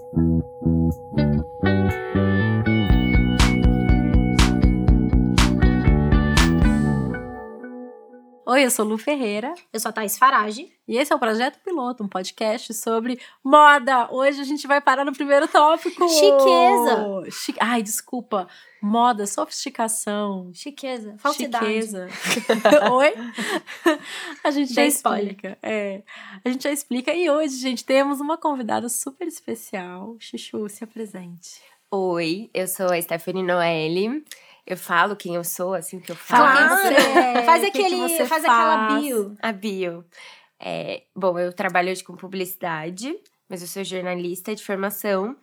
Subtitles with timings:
[0.00, 0.53] Mm-hmm.
[8.64, 9.52] Oi, eu sou Lu Ferreira.
[9.70, 10.72] Eu sou a Thais Farage.
[10.88, 14.10] E esse é o Projeto Piloto, um podcast sobre moda.
[14.10, 16.08] Hoje a gente vai parar no primeiro tópico.
[16.08, 17.30] Chiqueza.
[17.30, 17.54] Chi...
[17.60, 18.48] Ai, desculpa.
[18.80, 20.50] Moda, sofisticação.
[20.54, 21.14] Chiqueza.
[21.18, 21.66] Falsidade.
[21.66, 22.08] Chiqueza.
[22.90, 23.12] Oi?
[24.42, 25.58] A gente já Dei explica.
[25.62, 26.02] É.
[26.42, 27.12] A gente já explica.
[27.12, 30.16] E hoje, gente, temos uma convidada super especial.
[30.18, 31.60] Chuchu, se apresente.
[31.90, 34.24] Oi, eu sou a Stephanie Noelle.
[34.66, 36.44] Eu falo quem eu sou, assim que eu falo.
[36.44, 36.96] Claro.
[36.96, 39.02] É, faz o que que aquele, você faz, aquela faz.
[39.02, 39.36] bio.
[39.40, 40.04] A bio.
[40.58, 43.14] É, bom, eu trabalho hoje com publicidade,
[43.48, 45.36] mas eu sou jornalista de formação.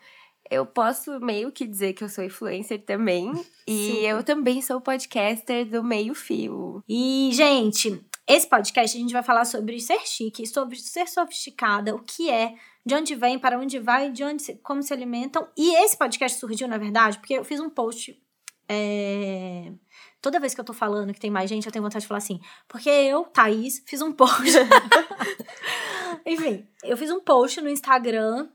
[0.50, 3.32] Eu posso meio que dizer que eu sou influencer também.
[3.68, 4.06] E Super.
[4.08, 6.84] eu também sou podcaster do Meio Fio.
[6.90, 12.00] E, gente, esse podcast a gente vai falar sobre ser chique, sobre ser sofisticada, o
[12.00, 15.48] que é, de onde vem, para onde vai, de onde como se alimentam.
[15.56, 18.20] E esse podcast surgiu, na verdade, porque eu fiz um post.
[18.72, 19.72] É,
[20.22, 22.20] Toda vez que eu tô falando que tem mais gente, eu tenho vontade de falar
[22.20, 22.40] assim.
[22.68, 24.56] Porque eu, Thaís, fiz um post.
[26.26, 28.48] Enfim, eu fiz um post no Instagram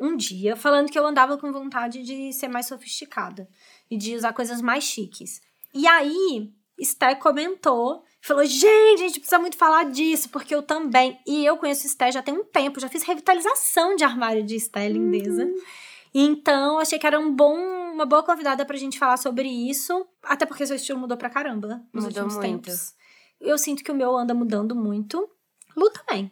[0.00, 3.48] um dia falando que eu andava com vontade de ser mais sofisticada
[3.88, 5.40] e de usar coisas mais chiques.
[5.72, 6.50] E aí,
[6.80, 11.20] Sté comentou, falou: gente, a gente precisa muito falar disso, porque eu também.
[11.24, 14.88] E eu conheço Sté já tem um tempo, já fiz revitalização de armário de Sté,
[14.88, 15.48] lindeza.
[16.14, 17.56] Então, achei que era um bom,
[17.92, 20.06] uma boa convidada pra gente falar sobre isso.
[20.22, 22.64] Até porque seu estilo mudou pra caramba nos Mudou últimos muito.
[22.66, 22.94] tempos.
[23.40, 25.28] Eu sinto que o meu anda mudando muito.
[25.76, 26.30] Lu também.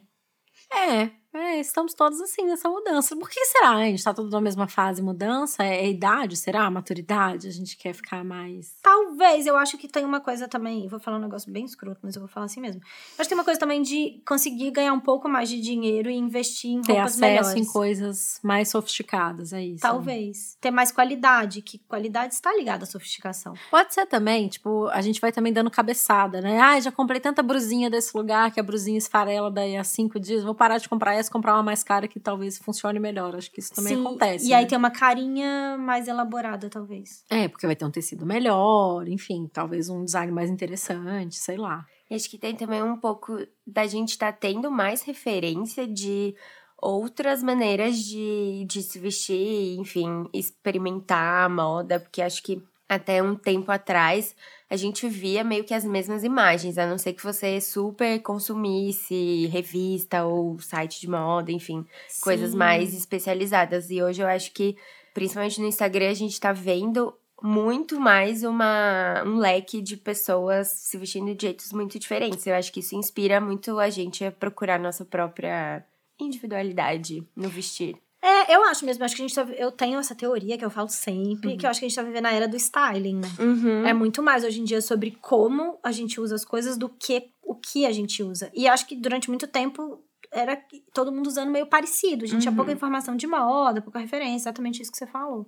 [0.71, 3.15] É, é, estamos todos assim nessa mudança.
[3.15, 3.71] Por que será?
[3.77, 5.63] A gente tá todos na mesma fase mudança?
[5.63, 6.35] É, é idade?
[6.35, 6.69] Será?
[6.69, 7.47] Maturidade?
[7.47, 8.75] A gente quer ficar mais.
[8.81, 12.15] Talvez, eu acho que tem uma coisa também, vou falar um negócio bem escroto, mas
[12.15, 12.81] eu vou falar assim mesmo.
[13.17, 16.15] Acho que tem uma coisa também de conseguir ganhar um pouco mais de dinheiro e
[16.15, 17.55] investir em Ter roupas acesso melhores.
[17.55, 19.81] em coisas mais sofisticadas, é isso?
[19.81, 20.57] Talvez.
[20.59, 23.53] Ter mais qualidade, que qualidade está ligada à sofisticação.
[23.69, 26.59] Pode ser também, tipo, a gente vai também dando cabeçada, né?
[26.59, 30.43] Ah, já comprei tanta brusinha desse lugar que a brusinha esfarela daí a cinco dias.
[30.43, 33.35] Vou parar de comprar essa, comprar uma mais cara que talvez funcione melhor.
[33.35, 34.47] Acho que isso também Sim, acontece.
[34.47, 34.69] E aí né?
[34.69, 37.23] tem uma carinha mais elaborada, talvez.
[37.29, 41.85] É, porque vai ter um tecido melhor, enfim, talvez um design mais interessante, sei lá.
[42.09, 46.35] E acho que tem também um pouco da gente estar tendo mais referência de
[46.81, 53.35] outras maneiras de, de se vestir, enfim, experimentar a moda, porque acho que até um
[53.35, 54.35] tempo atrás
[54.71, 59.45] a gente via meio que as mesmas imagens, a não ser que você super consumisse
[59.47, 61.85] revista ou site de moda, enfim,
[62.21, 62.57] coisas Sim.
[62.57, 63.91] mais especializadas.
[63.91, 64.77] E hoje eu acho que,
[65.13, 70.97] principalmente no Instagram, a gente tá vendo muito mais uma, um leque de pessoas se
[70.97, 72.47] vestindo de jeitos muito diferentes.
[72.47, 75.85] Eu acho que isso inspira muito a gente a procurar nossa própria
[76.17, 77.97] individualidade no vestir.
[78.23, 79.03] É, eu acho mesmo.
[79.03, 81.57] Acho que a gente tá, eu tenho essa teoria que eu falo sempre, Uhum.
[81.57, 83.27] que eu acho que a gente tá vivendo a era do styling, né?
[83.39, 83.85] Uhum.
[83.87, 87.29] É muito mais hoje em dia sobre como a gente usa as coisas do que
[87.43, 88.51] o que a gente usa.
[88.53, 90.55] E acho que durante muito tempo era
[90.93, 92.23] todo mundo usando meio parecido.
[92.23, 92.57] A gente tinha Uhum.
[92.57, 95.45] pouca informação de moda, pouca referência, exatamente isso que você falou.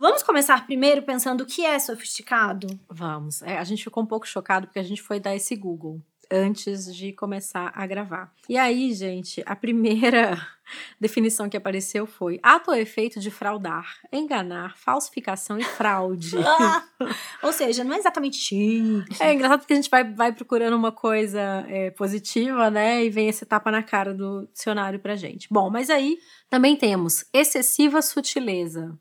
[0.00, 2.66] Vamos começar primeiro pensando o que é sofisticado?
[2.90, 3.40] Vamos.
[3.42, 6.00] É, a gente ficou um pouco chocado porque a gente foi dar esse Google
[6.32, 8.32] antes de começar a gravar.
[8.48, 10.40] E aí, gente, a primeira
[10.98, 16.36] definição que apareceu foi ato ou efeito de fraudar, enganar, falsificação e fraude.
[16.44, 16.84] Ah!
[17.42, 19.20] Ou seja, não é exatamente chique.
[19.20, 23.04] É engraçado porque a gente vai, vai procurando uma coisa é, positiva, né?
[23.04, 25.48] E vem esse tapa na cara do dicionário pra gente.
[25.50, 26.18] Bom, mas aí
[26.48, 28.96] também temos excessiva sutileza,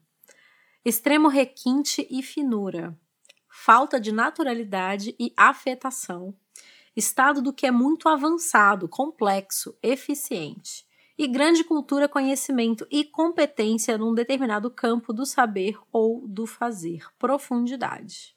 [0.83, 2.97] extremo requinte e finura,
[3.49, 6.33] falta de naturalidade e afetação,
[6.95, 10.85] estado do que é muito avançado, complexo, eficiente.
[11.17, 17.03] E grande cultura, conhecimento e competência num determinado campo do saber ou do fazer.
[17.19, 18.35] Profundidade.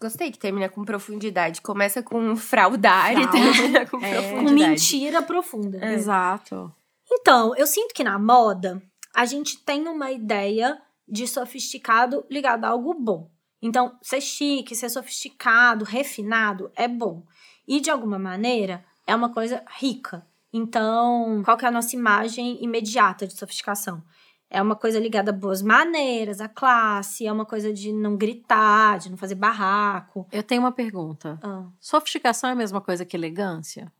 [0.00, 1.60] Gostei que termina com profundidade.
[1.62, 3.32] Começa com fraudar e Fraude.
[3.32, 4.12] termina com É.
[4.12, 4.44] profundidade.
[4.44, 5.92] Com mentira profunda.
[5.92, 6.74] Exato.
[7.10, 8.82] Então, eu sinto que na moda
[9.14, 13.30] a gente tem uma ideia de sofisticado ligado a algo bom.
[13.62, 17.22] Então, ser chique, ser sofisticado, refinado é bom.
[17.66, 20.26] E de alguma maneira é uma coisa rica.
[20.52, 24.02] Então, qual que é a nossa imagem imediata de sofisticação?
[24.48, 28.98] É uma coisa ligada a boas maneiras, a classe, é uma coisa de não gritar,
[28.98, 30.28] de não fazer barraco.
[30.30, 31.40] Eu tenho uma pergunta.
[31.42, 33.92] Ah, Sofisticação é a mesma coisa que elegância?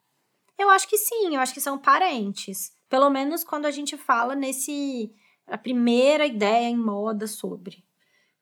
[0.56, 2.72] Eu acho que sim, eu acho que são parentes.
[2.88, 5.12] Pelo menos quando a gente fala nesse.
[5.46, 7.84] A primeira ideia em moda sobre.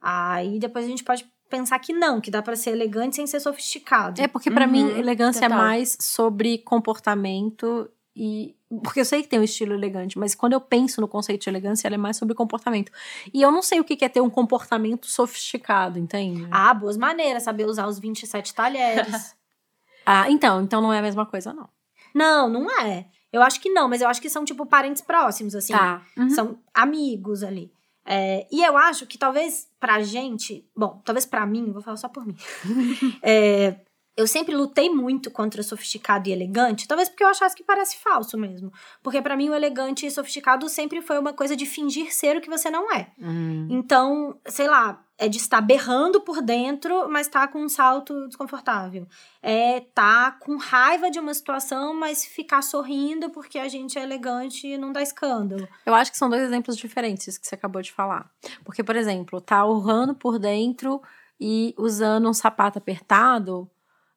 [0.01, 3.39] Aí depois a gente pode pensar que não, que dá pra ser elegante sem ser
[3.41, 4.21] sofisticado.
[4.21, 5.59] É porque pra Uhum, mim elegância total.
[5.59, 10.55] é mais sobre comportamento e Porque eu sei que tem um estilo elegante, mas quando
[10.55, 12.91] eu penso no conceito de elegância, ela é mais sobre comportamento.
[13.33, 16.47] E eu não sei o que é ter um comportamento sofisticado, entende?
[16.51, 19.37] Ah, boas maneiras, saber usar os 27 talheres.
[20.07, 21.69] ah, então, então não é a mesma coisa, não.
[22.15, 23.07] Não, não é.
[23.31, 25.75] Eu acho que não, mas eu acho que são, tipo, parentes próximos, assim.
[25.75, 26.03] Tá.
[26.17, 26.31] Uhum.
[26.31, 27.71] São amigos ali.
[28.05, 32.09] É, e eu acho que talvez pra gente, bom, talvez pra mim, vou falar só
[32.09, 32.37] por mim.
[33.23, 33.77] é,
[34.17, 38.37] eu sempre lutei muito contra sofisticado e elegante, talvez porque eu achasse que parece falso
[38.37, 38.73] mesmo.
[39.03, 42.41] Porque para mim o elegante e sofisticado sempre foi uma coisa de fingir ser o
[42.41, 43.13] que você não é.
[43.19, 43.69] Hum.
[43.71, 49.07] Então, sei lá, é de estar berrando por dentro, mas tá com um salto desconfortável.
[49.41, 54.67] É tá com raiva de uma situação, mas ficar sorrindo porque a gente é elegante
[54.67, 55.69] e não dá escândalo.
[55.87, 58.29] Eu acho que são dois exemplos diferentes que você acabou de falar.
[58.65, 61.01] Porque, por exemplo, tá urrando por dentro
[61.41, 63.71] e usando um sapato apertado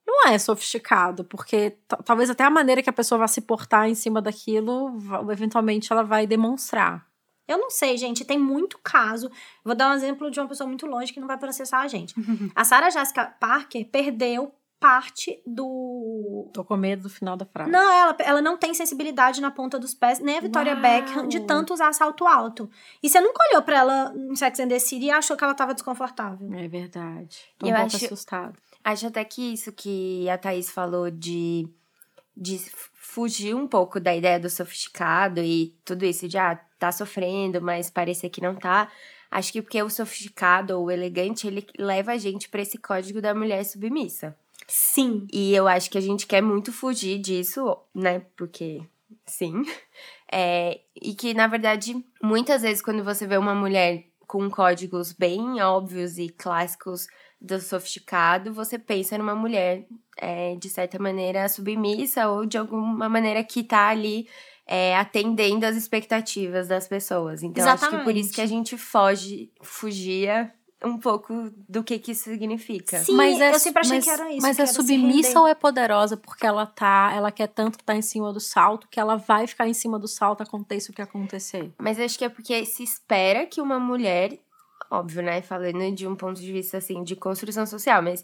[0.08, 3.96] não é sofisticado, porque talvez até a maneira que a pessoa vai se portar em
[3.96, 4.98] cima daquilo,
[5.32, 7.06] eventualmente ela vai demonstrar.
[7.48, 9.30] Eu não sei, gente, tem muito caso.
[9.64, 12.16] Vou dar um exemplo de uma pessoa muito longe que não vai processar a gente.
[12.56, 16.50] a Sarah Jessica Parker perdeu parte do.
[16.54, 17.72] Tô com medo do final da frase.
[17.72, 20.82] Não, ela, ela não tem sensibilidade na ponta dos pés, nem a Victoria Uau.
[20.82, 22.70] Beckham, de tanto usar salto alto.
[23.02, 25.56] E você nunca olhou pra ela em Sex and the City e achou que ela
[25.56, 26.54] tava desconfortável.
[26.54, 27.40] É verdade.
[27.58, 28.54] Tô um eu pouco acho, assustada.
[28.84, 31.68] Acho até que isso que a Thaís falou de,
[32.36, 32.60] de
[32.94, 37.90] fugir um pouco da ideia do sofisticado e tudo isso de, ah, tá sofrendo, mas
[37.90, 38.92] parecer que não tá.
[39.30, 43.22] Acho que porque o sofisticado ou o elegante, ele leva a gente para esse código
[43.22, 44.36] da mulher submissa.
[44.68, 45.28] Sim.
[45.32, 48.22] E eu acho que a gente quer muito fugir disso, né?
[48.36, 48.82] Porque,
[49.26, 49.64] sim.
[50.32, 55.62] É, e que, na verdade, muitas vezes quando você vê uma mulher com códigos bem
[55.62, 57.08] óbvios e clássicos
[57.40, 59.86] do sofisticado, você pensa numa mulher,
[60.18, 64.28] é, de certa maneira, submissa ou de alguma maneira que tá ali
[64.68, 67.44] é, atendendo às expectativas das pessoas.
[67.44, 67.86] Então, Exatamente.
[67.86, 70.52] acho que por isso que a gente foge, fugia
[70.84, 73.00] um pouco do que que isso significa.
[73.00, 74.42] Sim, mas é, eu sempre achei mas, que era isso.
[74.42, 78.02] Mas é submissa ou é poderosa porque ela tá, ela quer tanto estar tá em
[78.02, 81.72] cima do salto que ela vai ficar em cima do salto aconteça o que acontecer.
[81.80, 84.40] Mas acho que é porque se espera que uma mulher
[84.90, 85.42] óbvio, né?
[85.42, 88.24] Falando de um ponto de vista assim de construção social, mas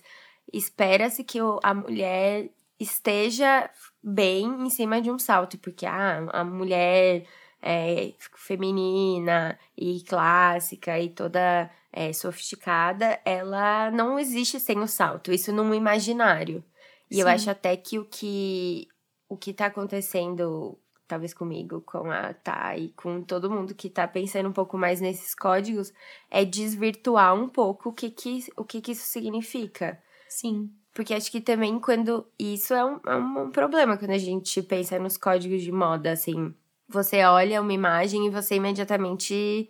[0.51, 2.49] espera-se que a mulher
[2.81, 3.69] esteja
[4.03, 7.25] bem em cima de um salto, porque ah, a mulher
[7.61, 15.51] é, feminina e clássica e toda é, sofisticada, ela não existe sem o salto, isso
[15.53, 16.63] num imaginário.
[17.09, 17.21] E Sim.
[17.21, 18.87] eu acho até que o que
[19.29, 20.77] o que tá acontecendo
[21.07, 25.35] talvez comigo, com a Thay, com todo mundo que tá pensando um pouco mais nesses
[25.35, 25.91] códigos,
[26.29, 30.01] é desvirtuar um pouco o que que, o que, que isso significa.
[30.29, 30.73] Sim.
[30.93, 32.27] Porque acho que também quando.
[32.37, 36.53] Isso é um, é um problema quando a gente pensa nos códigos de moda, assim.
[36.89, 39.69] Você olha uma imagem e você imediatamente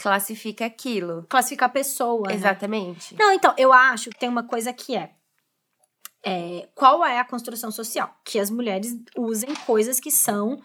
[0.00, 1.24] classifica aquilo.
[1.28, 2.28] Classifica a pessoa.
[2.28, 2.34] Né?
[2.34, 3.16] Exatamente.
[3.18, 5.10] Não, então, eu acho que tem uma coisa que é
[6.22, 8.14] é, qual é a construção social?
[8.24, 10.60] Que as mulheres usem coisas que são,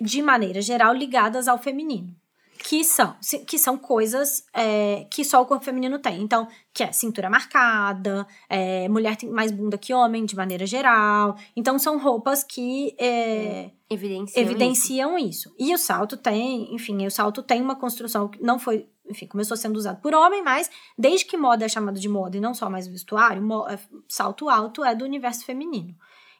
[0.00, 2.14] de maneira geral, ligadas ao feminino.
[2.58, 3.16] Que são,
[3.46, 6.20] que são coisas é, que só o corpo feminino tem.
[6.22, 11.36] Então, que é cintura marcada, é, mulher tem mais bunda que homem, de maneira geral.
[11.54, 15.48] Então, são roupas que é, evidenciam, evidenciam isso.
[15.48, 15.54] isso.
[15.58, 19.56] E o salto tem, enfim, o salto tem uma construção que não foi enfim, começou
[19.56, 22.68] sendo usado por homem, mas desde que moda é chamada de moda e não só
[22.68, 25.94] mais vestuário, é, salto alto é do universo feminino.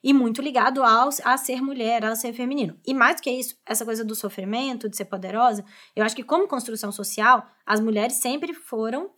[0.06, 2.78] E muito ligado ao, a ser mulher, a ser feminino.
[2.86, 5.64] E mais que isso, essa coisa do sofrimento, de ser poderosa,
[5.96, 9.10] eu acho que como construção social, as mulheres sempre foram,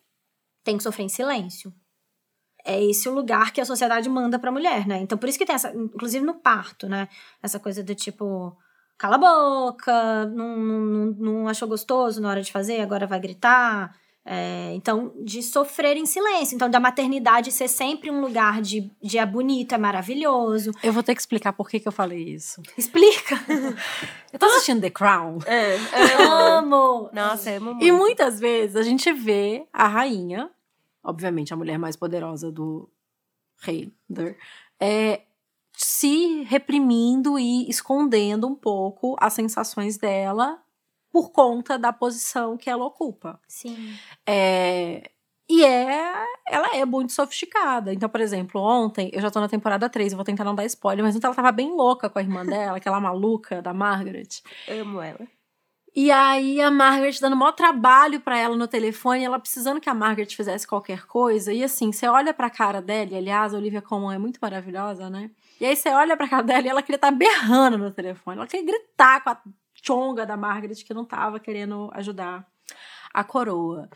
[0.65, 1.75] tem que sofrer em silêncio.
[2.65, 4.99] É esse o lugar que a sociedade manda pra mulher, né?
[5.01, 7.07] Então, por isso que tem essa, inclusive no parto, né?
[7.43, 8.57] Essa coisa do tipo,
[8.97, 13.95] cala a boca, não, não, não achou gostoso na hora de fazer, agora vai gritar.
[14.31, 16.55] É, então, de sofrer em silêncio.
[16.55, 20.71] Então, da maternidade ser sempre um lugar de, de é bonito, é maravilhoso.
[20.83, 22.61] Eu vou ter que explicar por que, que eu falei isso.
[22.77, 23.37] Explica!
[24.31, 25.39] eu tô assistindo The Crown.
[25.47, 25.77] É,
[26.21, 27.09] eu amo!
[27.11, 27.87] Nossa, amo muito.
[27.87, 30.51] E muitas vezes a gente vê a rainha,
[31.03, 32.87] obviamente a mulher mais poderosa do
[33.63, 33.91] rei,
[34.79, 35.23] é,
[35.73, 40.61] se reprimindo e escondendo um pouco as sensações dela
[41.19, 43.41] por conta da posição que ela ocupa.
[43.49, 43.93] Sim.
[44.25, 45.11] É,
[45.51, 46.15] e é,
[46.47, 47.93] ela é muito sofisticada.
[47.93, 50.65] Então, por exemplo, ontem, eu já tô na temporada 3, eu vou tentar não dar
[50.67, 54.29] spoiler, mas ontem ela tava bem louca com a irmã dela, aquela maluca da Margaret.
[54.69, 55.27] Amo ela.
[55.97, 59.95] E aí a Margaret dando maior trabalho para ela no telefone, ela precisando que a
[59.95, 61.53] Margaret fizesse qualquer coisa.
[61.53, 65.11] E assim, você olha pra cara dela, e, aliás, a Olivia Colman é muito maravilhosa,
[65.11, 65.33] né?
[65.61, 68.37] E aí você olha pra cara dela e ela queria estar tá berrando no telefone.
[68.37, 69.43] Ela queria gritar com a
[69.85, 72.47] chonga da Margaret que não tava querendo ajudar
[73.13, 73.89] a coroa.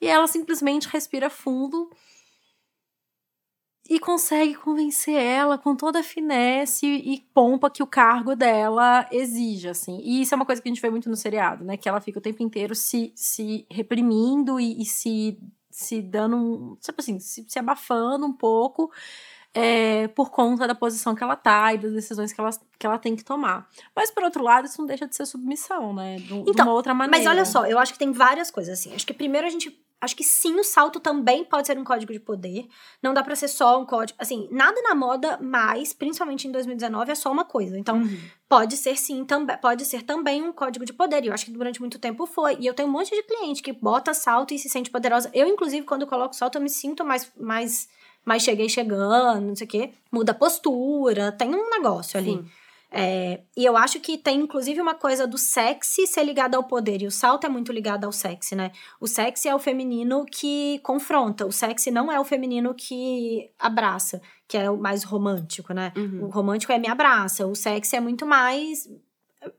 [0.00, 1.90] E ela simplesmente respira fundo
[3.88, 9.68] e consegue convencer ela com toda a finesse e pompa que o cargo dela exige,
[9.68, 9.98] assim.
[10.02, 11.76] E isso é uma coisa que a gente vê muito no seriado, né?
[11.76, 15.38] Que ela fica o tempo inteiro se, se reprimindo e, e se,
[15.70, 16.78] se dando.
[16.82, 18.92] Tipo assim, se, se abafando um pouco
[19.60, 22.96] é, por conta da posição que ela tá e das decisões que ela, que ela
[22.96, 23.68] tem que tomar.
[23.94, 26.14] Mas, por outro lado, isso não deixa de ser submissão, né?
[26.16, 27.24] De, então, de uma outra maneira.
[27.24, 28.94] Mas olha só, eu acho que tem várias coisas, assim.
[28.94, 32.12] Acho que primeiro a gente acho que sim, o salto também pode ser um código
[32.12, 32.68] de poder.
[33.02, 34.16] Não dá para ser só um código.
[34.16, 37.76] Assim, nada na moda, mas, principalmente em 2019, é só uma coisa.
[37.76, 38.18] Então, uhum.
[38.48, 41.24] pode ser sim, também pode ser também um código de poder.
[41.24, 42.56] E eu acho que durante muito tempo foi.
[42.60, 45.30] E eu tenho um monte de cliente que bota salto e se sente poderosa.
[45.34, 47.32] Eu, inclusive, quando coloco salto, eu me sinto mais.
[47.36, 47.88] mais
[48.28, 49.90] mais cheguei chegando, não sei o quê.
[50.12, 52.44] Muda a postura, tem um negócio ali.
[52.90, 57.02] É, e eu acho que tem inclusive uma coisa do sexy ser ligado ao poder,
[57.02, 58.72] e o salto é muito ligado ao sexy, né?
[58.98, 64.22] O sexy é o feminino que confronta, o sexy não é o feminino que abraça,
[64.46, 65.92] que é o mais romântico, né?
[65.96, 66.24] Uhum.
[66.24, 68.88] O romântico é me abraça, o sexy é muito mais.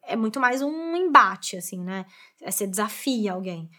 [0.04, 2.06] É muito mais um embate, assim, né?
[2.42, 3.70] É você desafia alguém.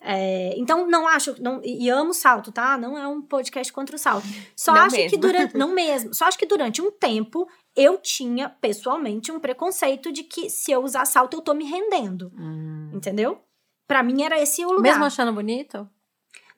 [0.00, 1.34] É, então, não acho.
[1.42, 2.78] Não, e amo salto, tá?
[2.78, 4.26] Não é um podcast contra o salto.
[4.56, 5.10] Só não acho mesmo.
[5.10, 5.54] que durante.
[5.58, 6.14] Não mesmo.
[6.14, 10.82] Só acho que durante um tempo eu tinha, pessoalmente, um preconceito de que se eu
[10.82, 12.32] usar salto, eu tô me rendendo.
[12.38, 12.90] Hum.
[12.94, 13.40] Entendeu?
[13.86, 14.82] Para mim era esse o lugar.
[14.82, 15.88] Mesmo achando bonito?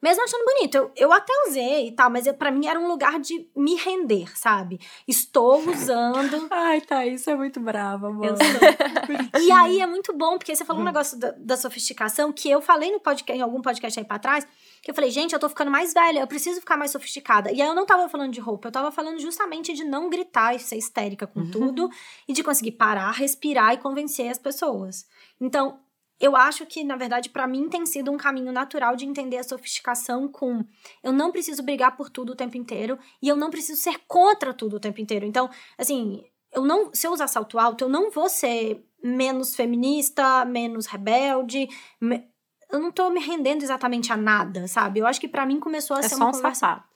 [0.02, 0.74] Mesmo achando bonito.
[0.74, 4.34] Eu, eu até usei e tal, mas para mim era um lugar de me render,
[4.36, 4.80] sabe?
[5.06, 6.48] Estou usando.
[6.50, 8.34] Ai, tá, isso é muito brava, amor.
[9.40, 12.60] e aí é muito bom, porque você falou um negócio da, da sofisticação que eu
[12.62, 14.46] falei no podcast, em algum podcast aí pra trás
[14.82, 17.52] que eu falei, gente, eu tô ficando mais velha, eu preciso ficar mais sofisticada.
[17.52, 20.54] E aí eu não tava falando de roupa, eu tava falando justamente de não gritar
[20.54, 21.50] e ser histérica com uhum.
[21.50, 21.90] tudo
[22.26, 25.06] e de conseguir parar, respirar e convencer as pessoas.
[25.38, 25.78] Então,
[26.20, 29.42] eu acho que, na verdade, para mim tem sido um caminho natural de entender a
[29.42, 30.62] sofisticação com
[31.02, 34.52] eu não preciso brigar por tudo o tempo inteiro e eu não preciso ser contra
[34.52, 35.24] tudo o tempo inteiro.
[35.24, 35.48] Então,
[35.78, 36.22] assim,
[36.52, 41.66] eu não, se eu usar salto alto, eu não vou ser menos feminista, menos rebelde,
[41.98, 42.22] me,
[42.70, 45.00] eu não tô me rendendo exatamente a nada, sabe?
[45.00, 46.60] Eu acho que para mim começou a é ser uma um conversa...
[46.60, 46.89] sapato.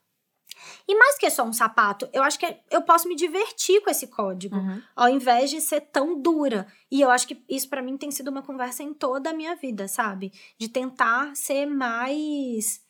[0.87, 4.07] E mais que só um sapato, eu acho que eu posso me divertir com esse
[4.09, 4.83] código, uhum.
[4.95, 6.67] ao invés de ser tão dura.
[6.91, 9.57] E eu acho que isso para mim tem sido uma conversa em toda a minha
[9.57, 10.31] vida, sabe?
[10.59, 12.83] De tentar ser mais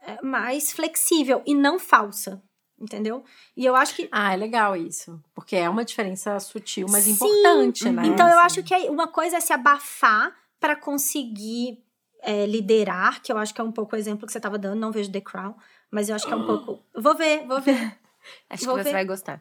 [0.00, 2.40] é, mais flexível e não falsa,
[2.78, 3.24] entendeu?
[3.56, 7.12] E eu acho que Ah, é legal isso, porque é uma diferença sutil, mas Sim.
[7.12, 8.06] importante, né?
[8.06, 11.82] Então eu acho que uma coisa é se abafar para conseguir
[12.22, 14.78] é, liderar, que eu acho que é um pouco o exemplo que você estava dando,
[14.78, 15.54] não vejo The Crown,
[15.94, 16.84] mas eu acho que é um pouco.
[16.92, 17.96] Vou ver, vou ver.
[18.50, 19.40] acho vou que você vai gostar.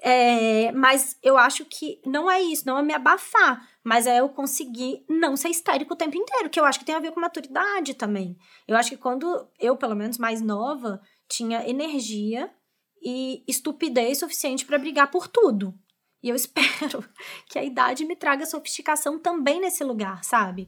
[0.00, 4.28] É, mas eu acho que não é isso, não é me abafar, mas é eu
[4.28, 7.20] conseguir não ser histérico o tempo inteiro, que eu acho que tem a ver com
[7.20, 8.36] maturidade também.
[8.66, 12.50] Eu acho que quando eu, pelo menos mais nova, tinha energia
[13.00, 15.72] e estupidez suficiente para brigar por tudo.
[16.20, 17.04] E eu espero
[17.48, 20.66] que a idade me traga sofisticação também nesse lugar, sabe?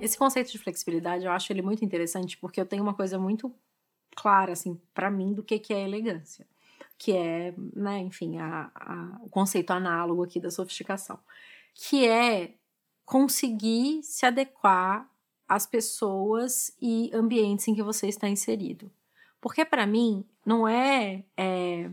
[0.00, 3.54] Esse conceito de flexibilidade, eu acho ele muito interessante porque eu tenho uma coisa muito
[4.16, 6.46] clara, assim, para mim do que, que é elegância.
[6.96, 11.18] Que é, né, enfim, a, a, o conceito análogo aqui da sofisticação.
[11.74, 12.54] Que é
[13.04, 15.08] conseguir se adequar
[15.48, 18.90] às pessoas e ambientes em que você está inserido.
[19.40, 21.90] Porque para mim não é, é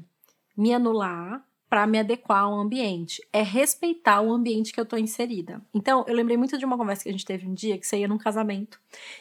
[0.55, 3.21] me anular para me adequar ao ambiente.
[3.31, 5.61] É respeitar o ambiente que eu tô inserida.
[5.73, 7.97] Então, eu lembrei muito de uma conversa que a gente teve um dia, que você
[7.97, 8.79] ia num casamento.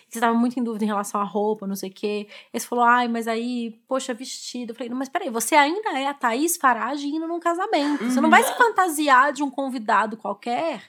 [0.08, 2.28] E você tava muito em dúvida em relação à roupa, não sei o quê.
[2.52, 4.70] E você falou, ai, mas aí, poxa, vestido.
[4.70, 8.04] Eu falei, não, mas peraí, você ainda é a Thaís Farage indo num casamento.
[8.04, 10.82] Você não vai se fantasiar de um convidado qualquer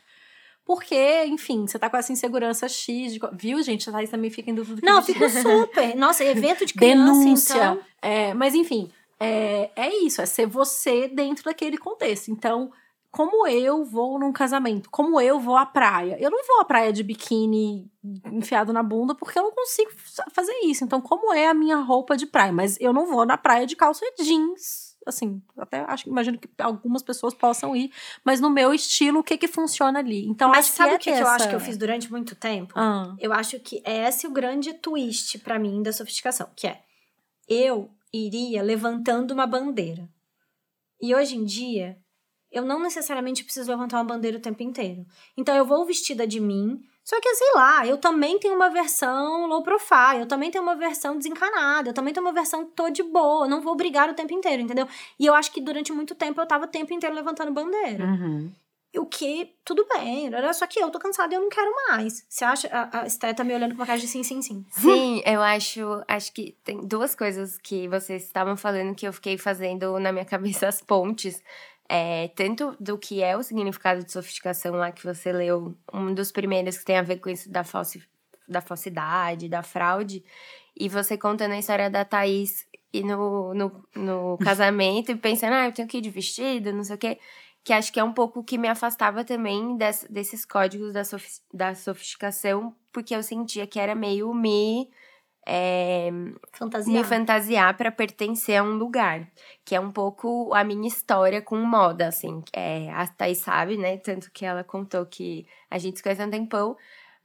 [0.67, 3.89] porque, enfim, você tá com essa insegurança X, de, viu, gente?
[3.89, 4.81] A Thaís também fica em dúvida.
[4.83, 5.95] Não, fico super.
[5.95, 7.55] Nossa, evento de criança, Denúncia.
[7.55, 7.79] Então...
[8.01, 12.29] É, mas, enfim, é, é isso, é ser você dentro daquele contexto.
[12.29, 12.71] Então,
[13.11, 16.17] como eu vou num casamento, como eu vou à praia.
[16.19, 17.89] Eu não vou à praia de biquíni
[18.31, 19.89] enfiado na bunda porque eu não consigo
[20.31, 20.83] fazer isso.
[20.83, 22.51] Então, como é a minha roupa de praia?
[22.51, 24.95] Mas eu não vou na praia de calça jeans.
[25.05, 27.89] Assim, até acho imagino que algumas pessoas possam ir,
[28.25, 30.27] mas no meu estilo, o que que funciona ali?
[30.27, 32.73] Então, mas sabe o é que, que, eu acho que eu fiz durante muito tempo?
[32.75, 33.15] Ah.
[33.17, 36.81] Eu acho que é esse o grande twist para mim da sofisticação, que é
[37.47, 40.09] eu iria levantando uma bandeira.
[41.01, 41.97] E hoje em dia,
[42.51, 45.05] eu não necessariamente preciso levantar uma bandeira o tempo inteiro.
[45.37, 49.47] Então eu vou vestida de mim, só que, sei lá, eu também tenho uma versão
[49.47, 53.01] low profile, eu também tenho uma versão desencanada, eu também tenho uma versão tô de
[53.01, 54.85] boa, não vou brigar o tempo inteiro, entendeu?
[55.17, 58.03] E eu acho que durante muito tempo eu tava o tempo inteiro levantando bandeira.
[58.03, 58.51] Uhum.
[58.97, 62.25] O que, tudo bem, só que eu tô cansada e eu não quero mais.
[62.27, 62.67] Você acha?
[62.71, 64.65] A, a tá me olhando com uma cara de sim, sim, sim.
[64.71, 69.37] Sim, eu acho, acho que tem duas coisas que vocês estavam falando que eu fiquei
[69.37, 71.41] fazendo na minha cabeça as pontes
[71.89, 76.31] é, tanto do que é o significado de sofisticação lá que você leu, um dos
[76.31, 78.03] primeiros que tem a ver com isso da, falsi,
[78.47, 80.23] da falsidade, da fraude,
[80.75, 85.65] e você contando a história da Thaís e no, no, no casamento e pensando, ah,
[85.65, 87.19] eu tenho que ir de vestido, não sei o quê,
[87.67, 91.27] que acho que é um pouco que me afastava também des, desses códigos da, sof,
[91.53, 94.89] da sofisticação, porque eu sentia que era meio me
[95.45, 96.09] é,
[96.53, 96.95] fantasiar.
[96.95, 99.29] me fantasiar para pertencer a um lugar.
[99.65, 102.41] Que é um pouco a minha história com moda, assim.
[102.53, 103.97] É, a Thaís sabe, né?
[103.97, 106.77] Tanto que ela contou que a gente se conhece há um tempão.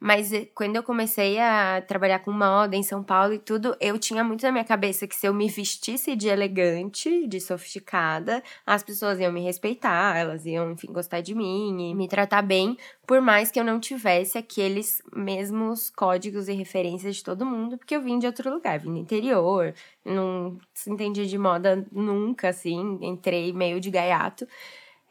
[0.05, 3.97] Mas eh, quando eu comecei a trabalhar com moda em São Paulo e tudo, eu
[4.01, 8.83] tinha muito na minha cabeça que se eu me vestisse de elegante, de sofisticada, as
[8.83, 13.21] pessoas iam me respeitar, elas iam, enfim, gostar de mim e me tratar bem, por
[13.21, 18.03] mais que eu não tivesse aqueles mesmos códigos e referências de todo mundo, porque eu
[18.03, 19.73] vim de outro lugar, vim do interior,
[20.05, 24.49] não se entendia de moda nunca, assim, entrei meio de gaiato.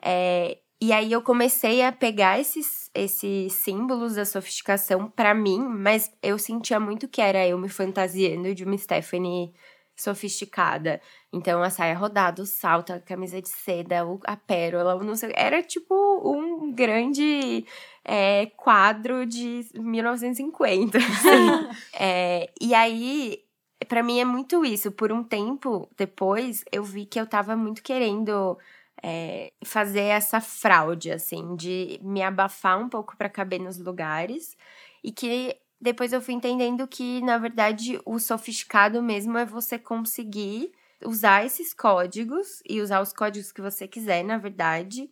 [0.03, 6.11] É, e aí eu comecei a pegar esses, esses símbolos da sofisticação para mim, mas
[6.23, 9.53] eu sentia muito que era eu me fantasiando de uma Stephanie
[9.95, 10.99] sofisticada.
[11.31, 15.61] Então a saia rodada, o salto, a camisa de seda, a pérola, não sei, era
[15.61, 15.93] tipo
[16.27, 17.63] um grande
[18.03, 20.97] é, quadro de 1950.
[20.97, 21.69] Assim.
[21.93, 23.39] é, e aí
[23.87, 24.91] para mim é muito isso.
[24.91, 28.57] Por um tempo depois, eu vi que eu tava muito querendo
[29.03, 34.55] é, fazer essa fraude, assim, de me abafar um pouco para caber nos lugares
[35.03, 40.71] e que depois eu fui entendendo que, na verdade, o sofisticado mesmo é você conseguir
[41.03, 45.09] usar esses códigos e usar os códigos que você quiser, na verdade,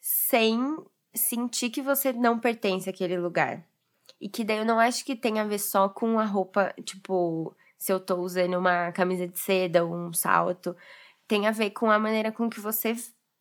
[0.00, 0.76] sem
[1.12, 3.64] sentir que você não pertence àquele lugar.
[4.20, 7.54] E que daí eu não acho que tem a ver só com a roupa, tipo,
[7.76, 10.76] se eu tô usando uma camisa de seda ou um salto.
[11.26, 12.94] Tem a ver com a maneira com que você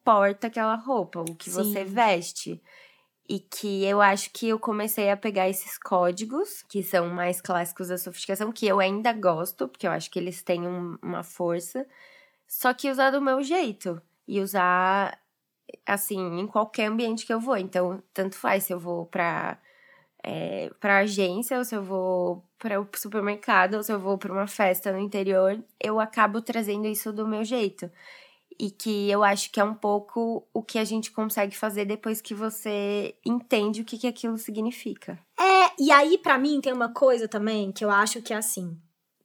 [0.05, 1.55] porta aquela roupa, o que Sim.
[1.55, 2.61] você veste.
[3.27, 7.87] E que eu acho que eu comecei a pegar esses códigos, que são mais clássicos
[7.87, 11.87] da sofisticação, que eu ainda gosto, porque eu acho que eles têm um, uma força,
[12.47, 13.99] só que usar do meu jeito.
[14.27, 15.19] E usar,
[15.85, 17.57] assim, em qualquer ambiente que eu vou.
[17.57, 19.57] Então, tanto faz se eu vou pra,
[20.23, 24.31] é, pra agência, ou se eu vou para o supermercado, ou se eu vou para
[24.31, 27.89] uma festa no interior, eu acabo trazendo isso do meu jeito
[28.59, 32.21] e que eu acho que é um pouco o que a gente consegue fazer depois
[32.21, 35.19] que você entende o que, que aquilo significa.
[35.39, 38.77] É, e aí para mim tem uma coisa também que eu acho que é assim.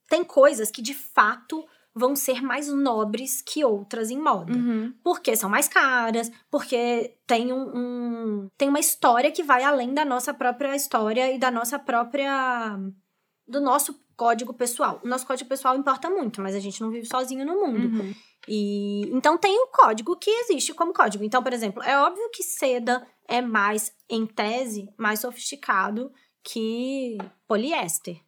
[0.08, 1.64] Tem coisas que de fato
[1.94, 4.52] vão ser mais nobres que outras em moda.
[4.52, 4.92] Uhum.
[5.02, 10.04] Porque são mais caras, porque tem um, um, tem uma história que vai além da
[10.04, 12.78] nossa própria história e da nossa própria
[13.46, 15.00] do nosso código pessoal.
[15.02, 18.02] O nosso código pessoal importa muito, mas a gente não vive sozinho no mundo.
[18.02, 18.14] Uhum.
[18.46, 21.24] E então tem o código que existe como código.
[21.24, 26.12] Então, por exemplo, é óbvio que seda é mais, em tese, mais sofisticado
[26.44, 27.16] que
[27.48, 28.20] poliéster.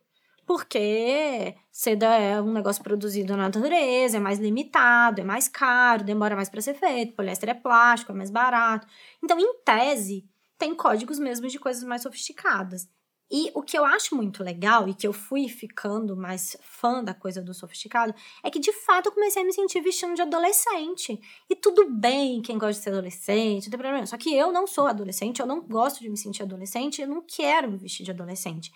[0.47, 6.35] Porque seda é um negócio produzido na natureza, é mais limitado, é mais caro, demora
[6.35, 7.15] mais para ser feito.
[7.15, 8.87] Poliéster é plástico, é mais barato.
[9.23, 10.25] Então, em tese,
[10.57, 12.89] tem códigos mesmo de coisas mais sofisticadas.
[13.33, 17.15] E o que eu acho muito legal e que eu fui ficando mais fã da
[17.15, 21.19] coisa do sofisticado é que de fato eu comecei a me sentir vestindo de adolescente.
[21.49, 24.05] E tudo bem quem gosta de ser adolescente, não tem problema.
[24.05, 27.23] Só que eu não sou adolescente, eu não gosto de me sentir adolescente, eu não
[27.23, 28.71] quero me vestir de adolescente.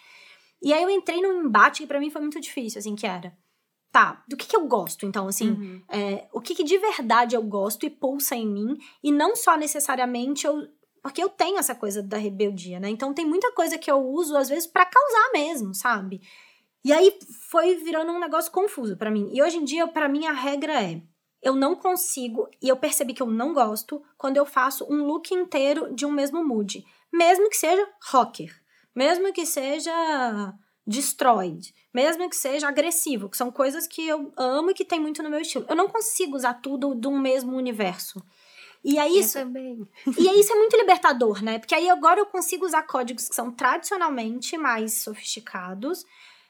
[0.62, 3.36] E aí eu entrei num embate que para mim foi muito difícil, assim, que era.
[3.92, 5.82] Tá, do que, que eu gosto, então, assim, uhum.
[5.88, 9.56] é, o que, que de verdade eu gosto e pulsa em mim, e não só
[9.56, 10.68] necessariamente eu
[11.06, 12.90] porque eu tenho essa coisa da rebeldia, né?
[12.90, 16.20] Então tem muita coisa que eu uso, às vezes, para causar mesmo, sabe?
[16.84, 17.16] E aí
[17.48, 19.30] foi virando um negócio confuso para mim.
[19.32, 21.00] E hoje em dia, para mim, a regra é:
[21.40, 25.32] eu não consigo, e eu percebi que eu não gosto, quando eu faço um look
[25.32, 26.84] inteiro de um mesmo mood.
[27.12, 28.52] Mesmo que seja rocker,
[28.92, 30.52] mesmo que seja
[30.84, 35.22] destroyed, mesmo que seja agressivo, que são coisas que eu amo e que tem muito
[35.22, 35.66] no meu estilo.
[35.68, 38.20] Eu não consigo usar tudo de um mesmo universo.
[38.86, 39.32] E é isso.
[39.36, 39.84] também.
[40.16, 41.58] E é isso é muito libertador, né?
[41.58, 46.04] Porque aí agora eu consigo usar códigos que são tradicionalmente mais sofisticados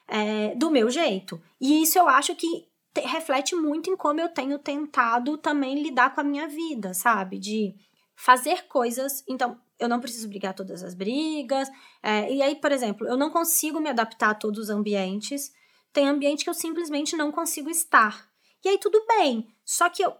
[0.07, 1.41] é, do meu jeito.
[1.59, 6.15] E isso eu acho que te, reflete muito em como eu tenho tentado também lidar
[6.15, 7.39] com a minha vida, sabe?
[7.39, 7.75] De
[8.15, 9.25] fazer coisas.
[9.27, 11.71] Então, eu não preciso brigar todas as brigas.
[12.03, 15.51] É, e aí, por exemplo, eu não consigo me adaptar a todos os ambientes.
[15.91, 18.29] Tem ambiente que eu simplesmente não consigo estar.
[18.63, 19.49] E aí, tudo bem.
[19.65, 20.15] Só que eu.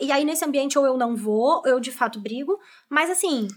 [0.00, 2.58] E aí, nesse ambiente, ou eu não vou, ou eu de fato brigo.
[2.88, 3.48] Mas assim,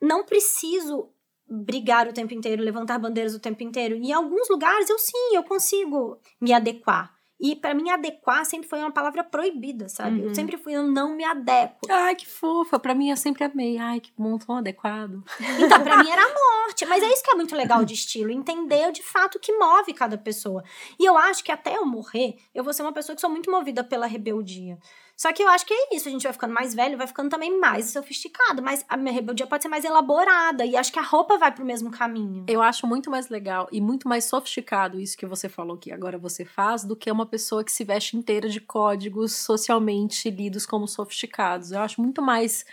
[0.00, 1.10] não preciso
[1.48, 3.96] brigar o tempo inteiro, levantar bandeiras o tempo inteiro.
[3.96, 7.18] E em alguns lugares eu sim, eu consigo me adequar.
[7.40, 10.20] E para mim, adequar sempre foi uma palavra proibida, sabe?
[10.20, 10.28] Uhum.
[10.28, 11.86] Eu sempre fui, eu não me adequo.
[11.88, 12.80] Ai, que fofa.
[12.80, 13.78] Pra mim, eu sempre amei.
[13.78, 15.22] Ai, que bom, tão adequado.
[15.60, 16.34] Então, pra mim era a
[16.66, 16.84] morte.
[16.86, 19.94] Mas é isso que é muito legal de estilo, entender de fato o que move
[19.94, 20.64] cada pessoa.
[20.98, 23.50] E eu acho que até eu morrer, eu vou ser uma pessoa que sou muito
[23.50, 24.76] movida pela rebeldia.
[25.18, 27.28] Só que eu acho que é isso, a gente vai ficando mais velho, vai ficando
[27.28, 31.02] também mais sofisticado, mas a minha rebeldia pode ser mais elaborada e acho que a
[31.02, 32.44] roupa vai pro mesmo caminho.
[32.46, 36.16] Eu acho muito mais legal e muito mais sofisticado isso que você falou que agora
[36.16, 40.86] você faz do que uma pessoa que se veste inteira de códigos socialmente lidos como
[40.86, 41.72] sofisticados.
[41.72, 42.64] Eu acho muito mais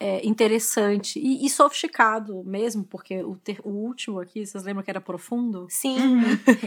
[0.00, 4.90] é, interessante e, e, sofisticado mesmo, porque o, ter, o último aqui, vocês lembram que
[4.90, 5.68] era profundo?
[5.70, 5.96] Sim.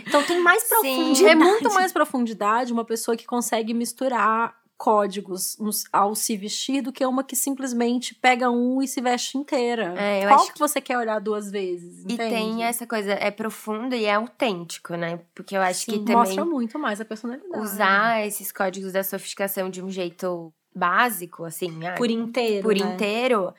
[0.08, 1.26] então tem mais profundidade.
[1.26, 5.58] É muito mais profundidade uma pessoa que consegue misturar códigos
[5.92, 9.94] ao se vestir do que uma que simplesmente pega um e se veste inteira.
[9.98, 12.04] É, Qual que, que você quer olhar duas vezes?
[12.04, 12.30] E entende?
[12.30, 15.20] tem essa coisa, é profundo e é autêntico, né?
[15.34, 16.16] Porque eu acho Sim, que também.
[16.16, 17.60] Mostra muito mais a personalidade.
[17.60, 21.80] Usar esses códigos da sofisticação de um jeito básico, assim.
[21.98, 22.64] Por inteiro.
[22.64, 22.94] Por né?
[22.94, 23.54] inteiro.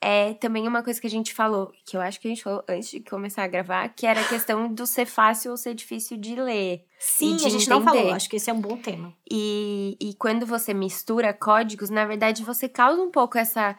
[0.00, 2.62] É também uma coisa que a gente falou, que eu acho que a gente falou
[2.68, 6.18] antes de começar a gravar, que era a questão do ser fácil ou ser difícil
[6.18, 6.84] de ler.
[6.98, 7.70] Sim, de a gente entender.
[7.70, 9.12] não falou, acho que esse é um bom tema.
[9.30, 13.76] E, e quando você mistura códigos, na verdade você causa um pouco essa.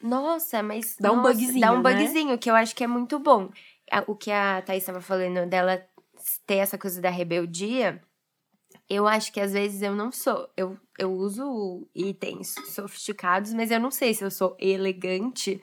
[0.00, 0.96] Nossa, mas.
[1.00, 1.94] Dá um nossa, bugzinho, Dá um né?
[1.94, 3.50] bugzinho, que eu acho que é muito bom.
[4.06, 5.84] O que a Thaís estava falando dela
[6.46, 8.00] ter essa coisa da rebeldia,
[8.88, 10.48] eu acho que às vezes eu não sou.
[10.56, 15.60] Eu, eu uso itens sofisticados, mas eu não sei se eu sou elegante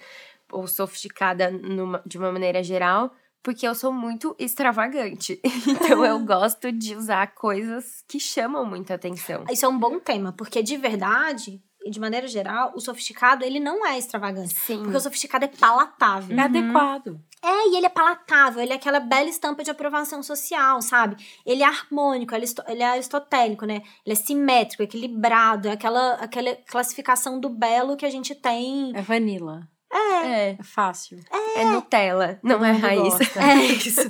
[0.52, 5.40] ou sofisticada numa- de uma maneira geral, porque eu sou muito extravagante.
[5.68, 9.44] Então eu gosto de usar coisas que chamam muita atenção.
[9.52, 13.60] Isso é um bom tema, porque de verdade, e de maneira geral, o sofisticado, ele
[13.60, 14.54] não é extravagante.
[14.54, 14.84] Sim.
[14.84, 16.38] Porque o sofisticado é palatável.
[16.38, 17.20] É adequado.
[17.46, 21.18] É, e ele é palatável, ele é aquela bela estampa de aprovação social, sabe?
[21.46, 23.82] Ele é harmônico, ele é ele é aristotélico, né?
[24.06, 28.94] Ele é simétrico, equilibrado, é aquela, aquela classificação do belo que a gente tem.
[28.96, 29.68] É vanilla.
[29.94, 30.50] É.
[30.60, 31.20] É fácil.
[31.56, 33.02] É Nutella, não é raiz.
[33.14, 33.40] gosta.
[33.42, 34.02] É isso.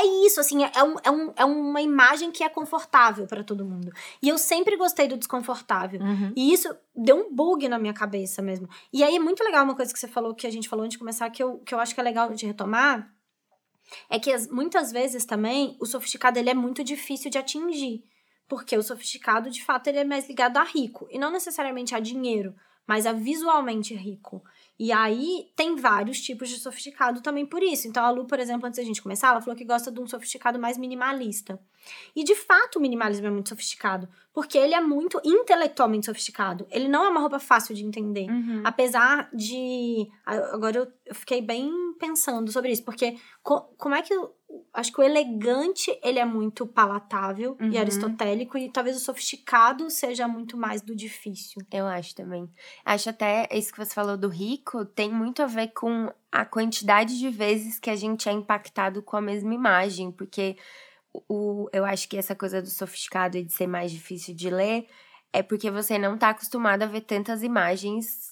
[0.00, 3.64] É isso, assim, é, um, é, um, é uma imagem que é confortável pra todo
[3.64, 3.92] mundo.
[4.20, 6.00] E eu sempre gostei do desconfortável.
[6.00, 6.32] Uhum.
[6.34, 8.68] E isso deu um bug na minha cabeça mesmo.
[8.92, 10.94] E aí é muito legal uma coisa que você falou, que a gente falou antes
[10.94, 13.08] de começar, que eu, que eu acho que é legal de retomar.
[14.08, 18.02] É que as- muitas vezes também o sofisticado ele é muito difícil de atingir.
[18.48, 21.06] Porque o sofisticado, de fato, ele é mais ligado a rico.
[21.10, 22.54] E não necessariamente a dinheiro,
[22.86, 24.42] mas a visualmente rico.
[24.78, 27.86] E aí tem vários tipos de sofisticado também por isso.
[27.86, 30.06] Então a Lu, por exemplo, antes da gente começar, ela falou que gosta de um
[30.06, 31.60] sofisticado mais minimalista.
[32.16, 36.66] E de fato o minimalismo é muito sofisticado, porque ele é muito intelectualmente sofisticado.
[36.70, 38.28] Ele não é uma roupa fácil de entender.
[38.30, 38.62] Uhum.
[38.64, 40.08] Apesar de.
[40.24, 44.12] Agora eu, eu fiquei bem pensando sobre isso, porque co- como é que.
[44.14, 44.34] eu-
[44.72, 47.70] Acho que o elegante ele é muito palatável Uhum.
[47.70, 51.62] e aristotélico, e talvez o sofisticado seja muito mais do difícil.
[51.70, 52.48] Eu acho também.
[52.84, 57.18] Acho até isso que você falou do rico tem muito a ver com a quantidade
[57.18, 60.56] de vezes que a gente é impactado com a mesma imagem, porque
[61.28, 64.86] o, eu acho que essa coisa do sofisticado e de ser mais difícil de ler
[65.32, 68.31] é porque você não tá acostumado a ver tantas imagens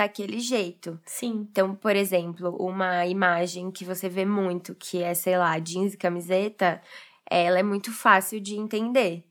[0.00, 0.98] daquele jeito.
[1.04, 1.46] Sim.
[1.50, 5.98] Então, por exemplo, uma imagem que você vê muito, que é, sei lá, jeans e
[5.98, 6.80] camiseta,
[7.30, 9.24] ela é muito fácil de entender.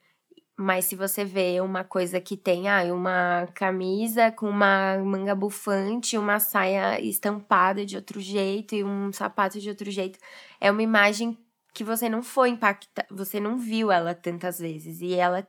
[0.56, 6.18] Mas se você vê uma coisa que tem, ah, uma camisa com uma manga bufante,
[6.18, 10.20] uma saia estampada de outro jeito e um sapato de outro jeito,
[10.62, 11.38] é uma imagem
[11.74, 15.02] que você não foi impactada, você não viu ela tantas vezes.
[15.02, 15.48] E ela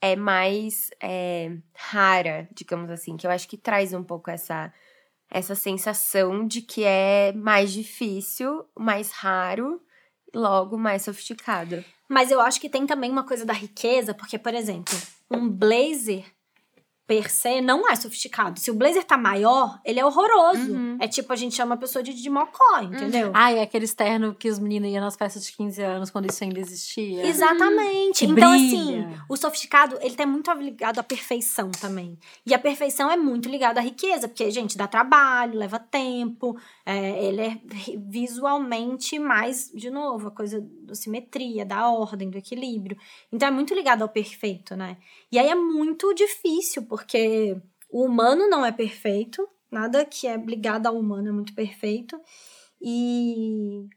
[0.00, 4.72] é mais é, rara, digamos assim, que eu acho que traz um pouco essa,
[5.30, 9.80] essa sensação de que é mais difícil, mais raro,
[10.34, 11.84] logo mais sofisticado.
[12.08, 14.94] Mas eu acho que tem também uma coisa da riqueza, porque, por exemplo,
[15.30, 16.24] um blazer
[17.06, 18.58] per se não é sofisticado.
[18.58, 20.72] Se o blazer tá maior, ele é horroroso.
[20.72, 20.98] Uhum.
[21.00, 23.30] É tipo, a gente chama a pessoa de, de mocó, entendeu?
[23.32, 26.42] Ah, é aquele externo que os meninos iam nas festas de 15 anos quando isso
[26.42, 27.24] ainda existia.
[27.24, 28.26] Exatamente.
[28.26, 29.06] Que então, brilha.
[29.06, 32.18] assim, o sofisticado, ele tá muito ligado à perfeição também.
[32.44, 37.24] E a perfeição é muito ligada à riqueza, porque, gente, dá trabalho, leva tempo, é,
[37.24, 37.60] ele é
[37.98, 42.96] visualmente mais, de novo, a coisa da simetria, da ordem, do equilíbrio.
[43.32, 44.96] Então, é muito ligado ao perfeito, né?
[45.30, 46.95] E aí é muito difícil, porque
[47.90, 52.20] o humano não é perfeito, Nada que é ligado ao humano é muito perfeito.
[52.80, 53.88] E.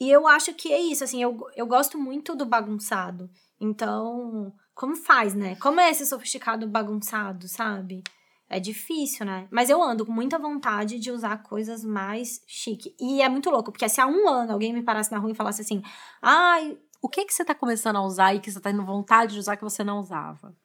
[0.00, 3.30] E eu acho que é isso, assim, eu, eu gosto muito do bagunçado.
[3.60, 5.54] Então, como faz, né?
[5.56, 8.02] Como é esse sofisticado bagunçado, sabe?
[8.48, 9.46] É difícil, né?
[9.52, 12.96] Mas eu ando com muita vontade de usar coisas mais chique.
[13.00, 15.36] E é muito louco, porque se há um ano alguém me parasse na rua e
[15.36, 15.80] falasse assim:
[16.20, 19.34] ai, O que que você tá começando a usar e que você tá tendo vontade
[19.34, 20.56] de usar que você não usava?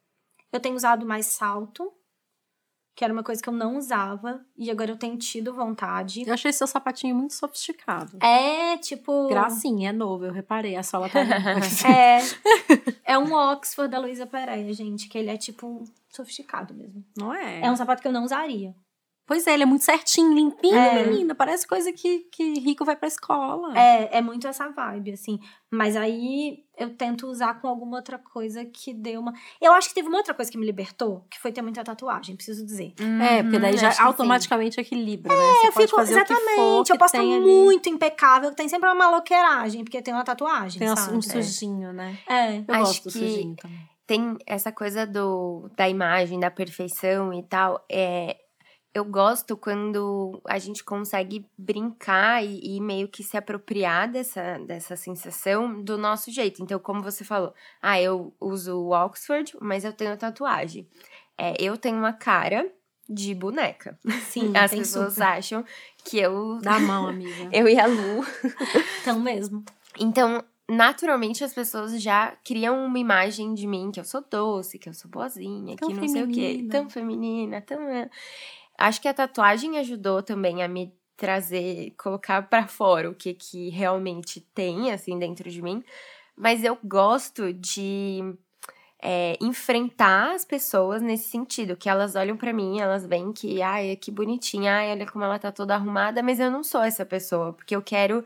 [0.52, 1.92] Eu tenho usado mais salto,
[2.96, 6.24] que era uma coisa que eu não usava, e agora eu tenho tido vontade.
[6.28, 8.18] Eu achei seu sapatinho muito sofisticado.
[8.24, 9.28] É, tipo.
[9.28, 10.76] Gracinha, é novo, eu reparei.
[10.76, 11.20] A sola tá.
[11.88, 12.20] É.
[13.14, 17.04] é um Oxford da Luísa Pereira, gente, que ele é tipo sofisticado mesmo.
[17.16, 17.62] Não é?
[17.62, 18.76] É um sapato que eu não usaria.
[19.28, 21.04] Pois é, ele é muito certinho, limpinho, É.
[21.06, 21.36] menina.
[21.36, 23.78] Parece coisa que, que rico vai pra escola.
[23.78, 25.38] É, é muito essa vibe, assim.
[25.70, 29.34] Mas aí eu tento usar com alguma outra coisa que dê uma.
[29.60, 32.36] Eu acho que teve uma outra coisa que me libertou, que foi ter muita tatuagem,
[32.36, 32.94] preciso dizer.
[33.22, 35.42] É, porque daí Uhum, já automaticamente equilibra, né?
[35.62, 35.96] Você eu pode fico.
[35.98, 36.86] fazer o que for, exatamente.
[36.88, 37.46] que eu posso estar tem ali.
[37.46, 40.80] muito impecável, tem sempre uma maloqueiragem, porque tem uma tatuagem.
[40.80, 41.18] Tem sabe?
[41.18, 42.18] um sujinho, né?
[42.30, 42.58] É.
[42.60, 43.80] Eu Acho gosto do que- sujinho também.
[44.06, 47.84] tem essa coisa do da imagem, da perfeição e tal.
[47.90, 48.38] É,
[48.98, 54.96] eu gosto quando a gente consegue brincar e, e meio que se apropriar dessa, dessa
[54.96, 56.62] sensação do nosso jeito.
[56.62, 60.88] Então, como você falou, ah, eu uso o Oxford, mas eu tenho tatuagem.
[61.38, 62.68] É, eu tenho uma cara
[63.10, 63.98] de boneca.
[64.30, 65.28] Sim, As pessoas super.
[65.28, 65.66] acham
[66.04, 67.50] que eu, Dá a mão, amiga.
[67.54, 68.26] eu e a Lu
[69.02, 69.64] Então mesmo.
[70.00, 74.90] então, naturalmente, as pessoas já criam uma imagem de mim que eu sou doce, que
[74.90, 76.34] eu sou boazinha, Tão que não sei o quê.
[76.42, 76.70] feminina.
[76.72, 77.80] Tão feminina, tão.
[78.78, 83.70] Acho que a tatuagem ajudou também a me trazer, colocar pra fora o que que
[83.70, 85.84] realmente tem, assim, dentro de mim.
[86.36, 88.22] Mas eu gosto de
[89.02, 93.96] é, enfrentar as pessoas nesse sentido, que elas olham pra mim, elas veem que, ai,
[93.96, 97.54] que bonitinha, ai, olha como ela tá toda arrumada, mas eu não sou essa pessoa,
[97.54, 98.24] porque eu quero.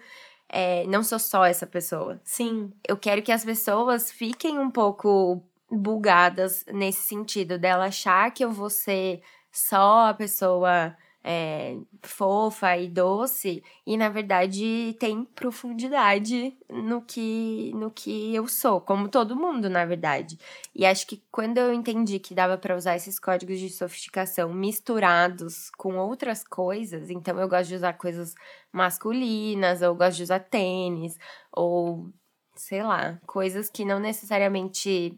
[0.49, 2.19] é, não sou só essa pessoa.
[2.23, 2.73] Sim.
[2.87, 8.51] Eu quero que as pessoas fiquem um pouco bugadas nesse sentido, dela achar que eu
[8.51, 17.01] vou ser só a pessoa é, fofa e doce, e na verdade tem profundidade no
[17.01, 20.39] que, no que eu sou, como todo mundo, na verdade.
[20.73, 25.69] E acho que quando eu entendi que dava pra usar esses códigos de sofisticação misturados
[25.77, 28.33] com outras coisas, então eu gosto de usar coisas
[28.71, 31.17] masculinas, eu gosto de usar tênis,
[31.51, 32.09] ou
[32.55, 35.17] sei lá, coisas que não necessariamente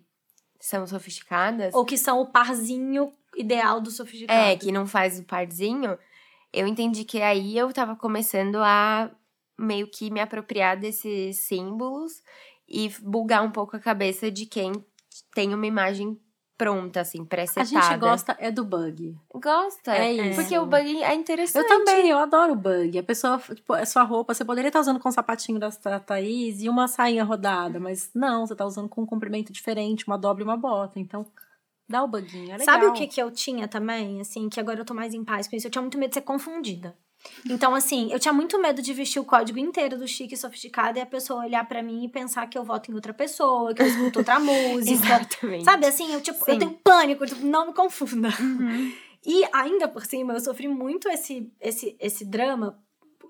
[0.59, 1.73] são sofisticadas.
[1.73, 4.39] Ou que são o parzinho ideal do sofisticado.
[4.39, 5.97] É, que não faz o parzinho,
[6.51, 9.09] eu entendi que aí eu tava começando a
[9.57, 12.21] meio que me apropriar desses símbolos
[12.67, 14.71] e bugar um pouco a cabeça de quem
[15.33, 16.19] tem uma imagem
[16.57, 17.65] pronta, assim, A pré-setada.
[17.65, 19.17] gente gosta é do bug.
[19.33, 19.95] Gosta.
[19.95, 20.39] É isso.
[20.39, 21.63] Porque o bug é interessante.
[21.63, 22.97] Eu também, eu adoro o bug.
[22.97, 25.99] A pessoa, tipo, a sua roupa, você poderia estar usando com um sapatinho da da
[25.99, 30.17] Thaís e uma sainha rodada, mas não, você tá usando com um comprimento diferente, uma
[30.17, 30.99] dobra e uma bota.
[30.99, 31.25] Então,
[31.87, 32.65] dá o buguinho, é legal.
[32.65, 35.47] Sabe o que, que eu tinha também, assim, que agora eu tô mais em paz
[35.47, 35.67] com isso?
[35.67, 36.97] Eu tinha muito medo de ser confundida.
[37.49, 40.97] Então, assim, eu tinha muito medo de vestir o código inteiro do chique e sofisticado
[40.97, 43.81] e a pessoa olhar pra mim e pensar que eu voto em outra pessoa, que
[43.81, 44.91] eu escuto outra música.
[44.91, 45.63] Exatamente.
[45.63, 48.29] Sabe assim, eu, tipo, eu tenho pânico, tipo, não me confunda.
[48.39, 48.93] Uhum.
[49.25, 52.77] E ainda por cima, eu sofri muito esse, esse, esse drama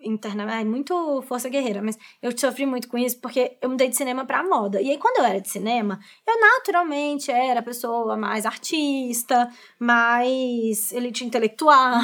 [0.03, 3.95] internamente, é muito força guerreira, mas eu sofri muito com isso porque eu mudei de
[3.95, 4.81] cinema pra moda.
[4.81, 10.91] E aí, quando eu era de cinema, eu naturalmente era a pessoa mais artista, mais
[10.91, 12.01] elite intelectual.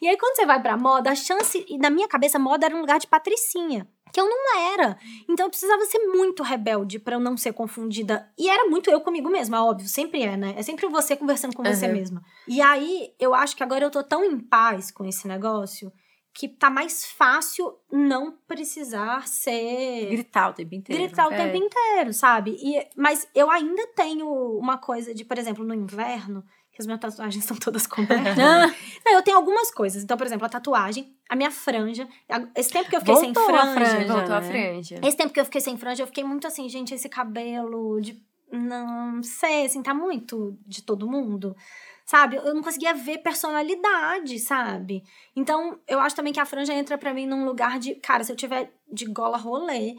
[0.00, 2.76] E aí, quando você vai pra moda, a chance, e na minha cabeça, moda era
[2.76, 3.86] um lugar de patricinha.
[4.10, 4.96] Que eu não era.
[5.28, 8.26] Então eu precisava ser muito rebelde pra eu não ser confundida.
[8.38, 9.86] E era muito eu comigo mesma, óbvio.
[9.86, 10.54] Sempre é, né?
[10.56, 11.92] É sempre você conversando com você Uhum.
[11.92, 12.22] mesma.
[12.46, 15.92] E aí, eu acho que agora eu tô tão em paz com esse negócio
[16.38, 20.06] que tá mais fácil não precisar ser.
[20.10, 21.02] Gritar o tempo inteiro.
[21.02, 21.36] Gritar o É.
[21.36, 22.56] tempo inteiro, sabe?
[22.62, 27.00] E, mas eu ainda tenho uma coisa de, por exemplo, no inverno, que as minhas
[27.00, 28.36] tatuagens estão todas cobertas.
[29.04, 30.04] Não, eu tenho algumas coisas.
[30.04, 32.08] Então, por exemplo, a tatuagem, a minha franja.
[32.30, 33.90] a- Esse tempo que eu fiquei sem Voltou a franja.
[33.90, 34.12] franja.
[34.12, 34.48] Voltou a né?
[34.48, 35.00] franja.
[35.02, 38.22] Esse tempo que eu fiquei sem franja, eu fiquei muito assim, gente, esse cabelo de.
[38.52, 41.54] Não sei, assim, tá muito de todo mundo.
[42.08, 42.36] Sabe?
[42.36, 45.04] Eu não conseguia ver personalidade, sabe?
[45.36, 47.96] Então, eu acho também que a franja entra pra mim num lugar de.
[47.96, 49.94] Cara, se eu tiver de gola rolê,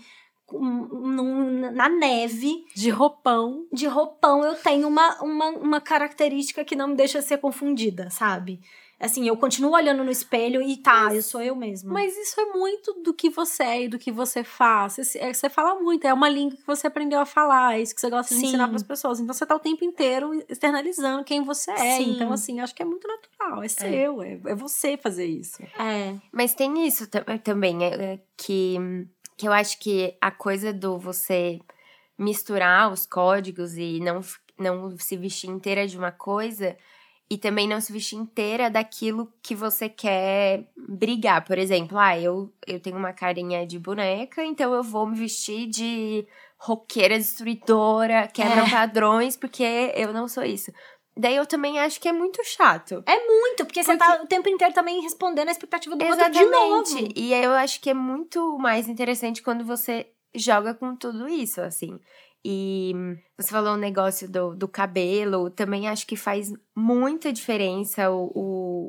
[1.72, 3.68] na neve, De roupão.
[3.72, 8.60] de roupão, eu tenho uma, uma, uma característica que não me deixa ser confundida, sabe?
[9.00, 11.94] Assim, eu continuo olhando no espelho e tá, eu sou eu mesma.
[11.94, 14.98] Mas isso é muito do que você é e do que você faz.
[14.98, 17.96] Você, é, você fala muito, é uma língua que você aprendeu a falar, é isso
[17.96, 18.48] que você gosta de Sim.
[18.48, 19.22] ensinar pras pessoas.
[19.22, 21.98] Então você tá o tempo inteiro externalizando quem você é.
[21.98, 22.12] Sim.
[22.12, 23.64] Então, assim, acho que é muito natural.
[23.64, 25.64] É seu, é, é você fazer isso.
[25.80, 26.16] É.
[26.34, 28.76] Mas tem isso tam- também, é, é, que,
[29.38, 31.62] que eu acho que a coisa do você
[32.18, 34.20] misturar os códigos e não,
[34.58, 36.76] não se vestir inteira de uma coisa
[37.30, 41.46] e também não se vestir inteira daquilo que você quer brigar.
[41.46, 45.68] Por exemplo, ah, eu, eu tenho uma carinha de boneca, então eu vou me vestir
[45.68, 46.26] de
[46.58, 48.70] roqueira destruidora, quebra É.
[48.70, 49.64] padrões, porque
[49.96, 50.72] eu não sou isso.
[51.16, 53.04] Daí eu também acho que é muito chato.
[53.28, 56.94] Muito, porque, você tá o tempo inteiro também respondendo a expectativa do outro de Exatamente.
[57.02, 57.14] novo.
[57.16, 61.60] E aí eu acho que é muito mais interessante quando você joga com tudo isso,
[61.62, 62.00] assim.
[62.44, 62.94] E
[63.38, 68.32] você falou o negócio do, do cabelo, também acho que faz muita diferença o,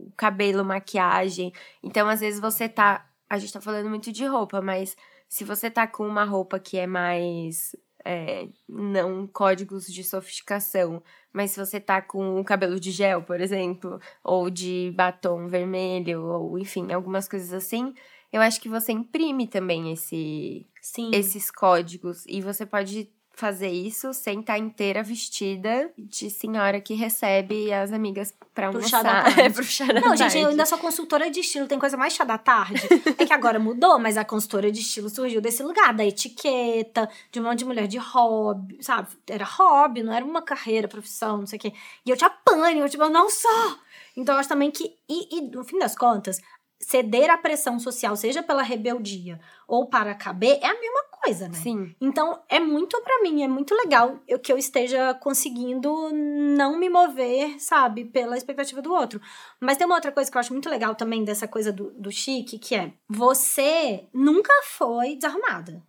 [0.06, 1.52] o cabelo, maquiagem.
[1.82, 3.06] Então, às vezes você tá.
[3.28, 4.96] A gente tá falando muito de roupa, mas
[5.28, 7.74] se você tá com uma roupa que é mais.
[8.04, 13.40] é, não códigos de sofisticação, mas se você tá com o cabelo de gel, por
[13.40, 17.94] exemplo, ou de batom vermelho, ou enfim, algumas coisas assim,
[18.32, 21.10] eu acho que você imprime também esse, Sim.
[21.12, 22.24] esses códigos.
[22.26, 23.10] E você pode
[23.40, 29.03] fazer isso sem estar inteira vestida de senhora que recebe as amigas pra Pro chá
[29.03, 29.24] da almoçar.
[29.35, 29.40] tarde.
[29.40, 30.46] É, pro chá da Não, gente, eu tarde.
[30.48, 32.81] ainda sou consultora de estilo, tem coisa mais chá da tarde.
[33.18, 37.40] é que agora mudou, mas a consultora de estilo surgiu desse lugar, da etiqueta, de
[37.40, 39.09] um monte de mulher de hobby, sabe?
[39.29, 41.72] Era hobby, não era uma carreira, profissão, não sei o quê.
[42.05, 43.76] E eu tinha pânico, eu tipo, eu não sou!
[44.16, 46.40] Então eu acho também que, e, e no fim das contas,
[46.80, 49.38] ceder à pressão social, seja pela rebeldia
[49.68, 51.54] ou para caber, é a mesma coisa, né?
[51.54, 51.94] Sim.
[52.00, 56.88] Então, é muito pra mim, é muito legal eu, que eu esteja conseguindo não me
[56.88, 59.20] mover, sabe, pela expectativa do outro.
[59.60, 62.10] Mas tem uma outra coisa que eu acho muito legal também dessa coisa do, do
[62.10, 65.82] chique, que é você nunca foi desarrumada.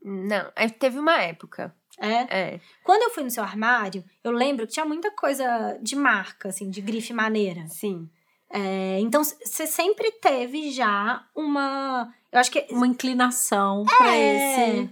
[0.00, 1.74] Não, é, teve uma época.
[1.98, 2.54] É.
[2.54, 2.60] É.
[2.84, 6.70] Quando eu fui no seu armário, eu lembro que tinha muita coisa de marca, assim,
[6.70, 7.66] de grife maneira.
[7.66, 8.08] Sim.
[8.50, 12.12] É, então, você sempre teve já uma.
[12.32, 14.76] Eu acho que Uma inclinação pra É.
[14.78, 14.90] esse.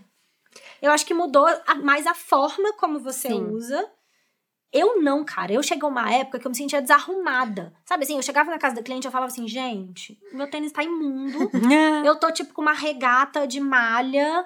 [0.83, 3.47] Eu acho que mudou a- mais a forma como você Sim.
[3.51, 3.91] usa.
[4.73, 5.53] Eu não, cara.
[5.53, 7.73] Eu cheguei a uma época que eu me sentia desarrumada.
[7.85, 10.73] Sabe assim, eu chegava na casa da cliente e eu falava assim, gente, meu tênis
[10.73, 11.39] tá imundo.
[12.05, 14.45] eu tô, tipo, com uma regata de malha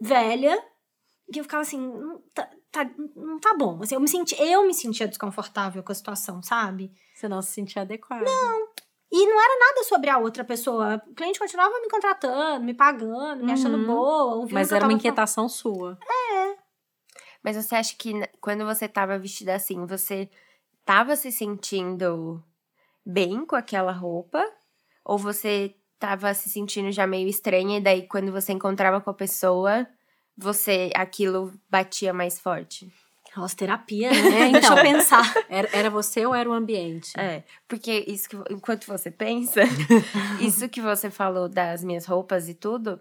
[0.00, 0.58] velha.
[1.30, 1.92] Que eu ficava assim,
[2.32, 3.80] tá, tá- não tá bom.
[3.82, 6.92] Assim, eu, me senti, eu me sentia desconfortável com a situação, sabe?
[7.14, 8.24] Você não se sentia adequado.
[9.10, 11.02] E não era nada sobre a outra pessoa.
[11.06, 13.86] O cliente continuava me contratando, me pagando, me achando Uhum.
[13.86, 14.34] boa.
[14.36, 15.98] ouvindo Mas era uma inquietação sua.
[17.42, 20.28] Mas você acha que quando você tava vestida assim, você
[20.84, 22.42] tava se sentindo
[23.06, 24.44] bem com aquela roupa?
[25.04, 29.14] Ou você tava se sentindo já meio estranha e daí quando você encontrava com a
[29.14, 29.86] pessoa,
[30.38, 32.90] você aquilo batia mais forte?
[33.36, 34.48] Nossa, terapia, né?
[34.48, 34.78] É, Deixa então.
[34.78, 35.34] eu pensar.
[35.48, 37.12] Era, era você ou era o ambiente?
[37.18, 39.60] É, porque isso que, enquanto você pensa,
[40.40, 42.98] isso que você falou das minhas roupas e tudo,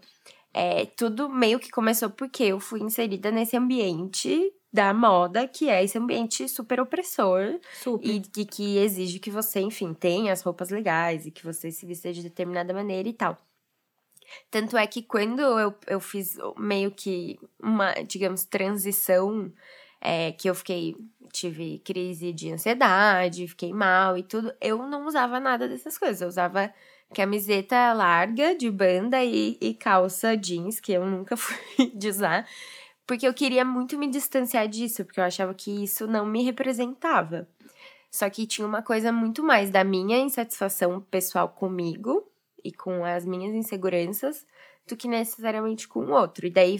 [0.53, 5.83] é tudo meio que começou porque eu fui inserida nesse ambiente da moda, que é
[5.83, 8.07] esse ambiente super opressor Super.
[8.07, 11.85] e que, que exige que você, enfim, tenha as roupas legais e que você se
[11.85, 13.37] vista de determinada maneira e tal.
[14.49, 19.51] Tanto é que quando eu, eu fiz meio que uma, digamos, transição,
[20.01, 20.95] é, que eu fiquei,
[21.31, 26.21] tive crise de ansiedade, fiquei mal e tudo, eu não usava nada dessas coisas.
[26.21, 26.73] Eu usava
[27.13, 32.47] camiseta larga de banda e, e calça jeans, que eu nunca fui de usar.
[33.05, 37.47] Porque eu queria muito me distanciar disso, porque eu achava que isso não me representava.
[38.11, 42.25] Só que tinha uma coisa muito mais da minha insatisfação pessoal comigo
[42.63, 44.45] e com as minhas inseguranças
[44.87, 46.47] do que necessariamente com o outro.
[46.47, 46.77] E daí,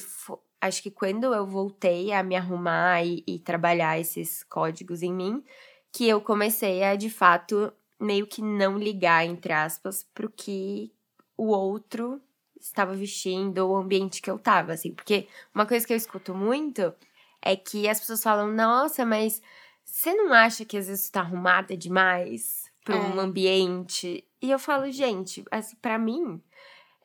[0.61, 5.43] acho que quando eu voltei a me arrumar e, e trabalhar esses códigos em mim,
[5.91, 10.91] que eu comecei a, de fato, meio que não ligar, entre aspas, pro que
[11.35, 12.21] o outro
[12.59, 14.93] estava vestindo ou o ambiente que eu tava, assim.
[14.93, 16.93] Porque uma coisa que eu escuto muito
[17.41, 19.41] é que as pessoas falam, nossa, mas
[19.83, 22.99] você não acha que às vezes você tá arrumada demais para É.
[22.99, 24.23] um ambiente?
[24.41, 26.41] E eu falo, gente, assim, para mim,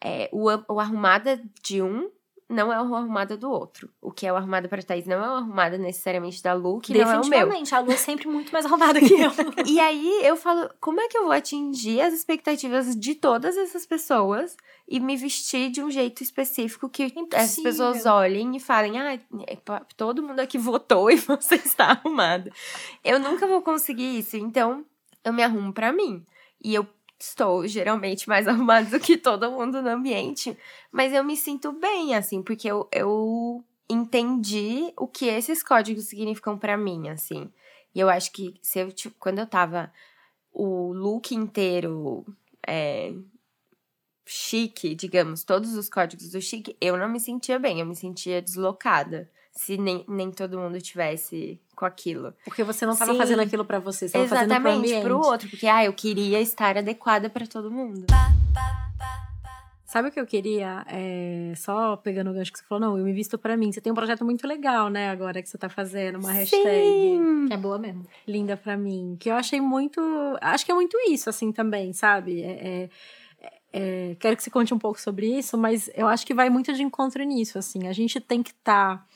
[0.03, 2.11] é, o, o arrumada de um
[2.49, 3.89] não é o arrumada do outro.
[3.99, 6.93] O que é o arrumada pra Thaís não é o arrumada necessariamente da Lu, que
[6.93, 7.21] não é o meu.
[7.23, 9.31] Definitivamente, a Lu é sempre muito mais arrumada que eu.
[9.67, 13.87] E aí eu falo, como é que eu vou atingir as expectativas de todas essas
[13.87, 14.55] pessoas
[14.87, 17.63] e me vestir de um jeito específico que essas Impossível.
[17.63, 19.57] pessoas olhem e falem, ah, é
[19.97, 22.53] todo mundo aqui votou e você está arrumada.
[23.03, 24.85] Eu nunca vou conseguir isso, então
[25.25, 26.25] eu me arrumo pra mim.
[26.63, 26.87] E eu
[27.19, 30.57] estou geralmente mais arrumada do que todo mundo no ambiente.
[30.91, 36.59] Mas eu me sinto bem, assim, porque eu, eu entendi o que esses códigos significam
[36.59, 37.51] para mim, assim.
[37.95, 39.93] E eu acho que se eu, tipo, quando eu tava
[40.53, 42.25] o look inteiro
[42.67, 43.13] é,
[44.25, 48.41] chique, digamos, todos os códigos do chique, eu não me sentia bem, eu me sentia
[48.41, 49.31] deslocada.
[49.53, 52.33] Se nem, nem todo mundo tivesse com aquilo.
[52.45, 55.03] Porque você não estava fazendo aquilo para você, você estava fazendo pro ambiente.
[55.03, 58.07] pro outro, porque ah, eu queria estar adequada para todo mundo.
[59.85, 60.87] Sabe o que eu queria?
[60.89, 63.73] É, só pegando o gancho que você falou, não, eu me visto para mim.
[63.73, 66.63] Você tem um projeto muito legal, né, agora que você tá fazendo, uma hashtag.
[66.63, 67.47] Sim.
[67.49, 68.07] Que é boa mesmo.
[68.27, 69.17] Linda para mim.
[69.19, 70.01] Que eu achei muito.
[70.41, 72.43] Acho que é muito isso, assim, também, sabe?
[72.43, 72.89] É, é,
[73.73, 76.73] é, quero que você conte um pouco sobre isso, mas eu acho que vai muito
[76.73, 77.89] de encontro nisso, assim.
[77.89, 79.07] A gente tem que estar tá,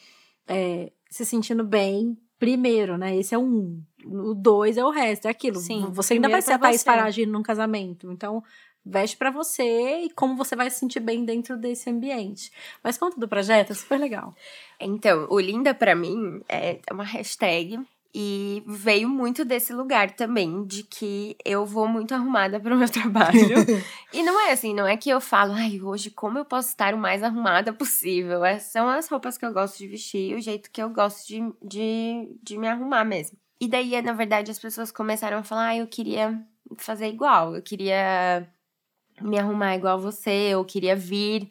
[0.49, 3.17] é, se sentindo bem primeiro, né?
[3.17, 3.83] Esse é um.
[4.05, 5.59] O dois é o resto, é aquilo.
[5.59, 6.85] Sim, você ainda vai ser a Thaís.
[6.85, 8.11] Paragy num casamento.
[8.13, 8.43] Então,
[8.85, 12.53] veste pra você e como você vai se sentir bem dentro desse ambiente.
[12.85, 14.35] Mas conta do projeto, é super legal.
[14.79, 17.81] Então, o Linda pra mim é uma hashtag
[18.19, 22.89] e veio muito desse lugar também, de que eu vou muito arrumada para o meu
[22.89, 23.39] trabalho.
[24.11, 26.95] e não é assim, não é que eu falo, ai, hoje como eu posso estar
[26.95, 28.43] o mais arrumada possível.
[28.43, 31.29] É, são as roupas que eu gosto de vestir e o jeito que eu gosto
[31.29, 33.37] de, de, de me arrumar mesmo.
[33.61, 36.43] E daí, na verdade, as pessoas começaram a falar, ah, eu queria
[36.79, 38.49] fazer igual, eu queria
[39.21, 41.51] me arrumar igual você, eu queria vir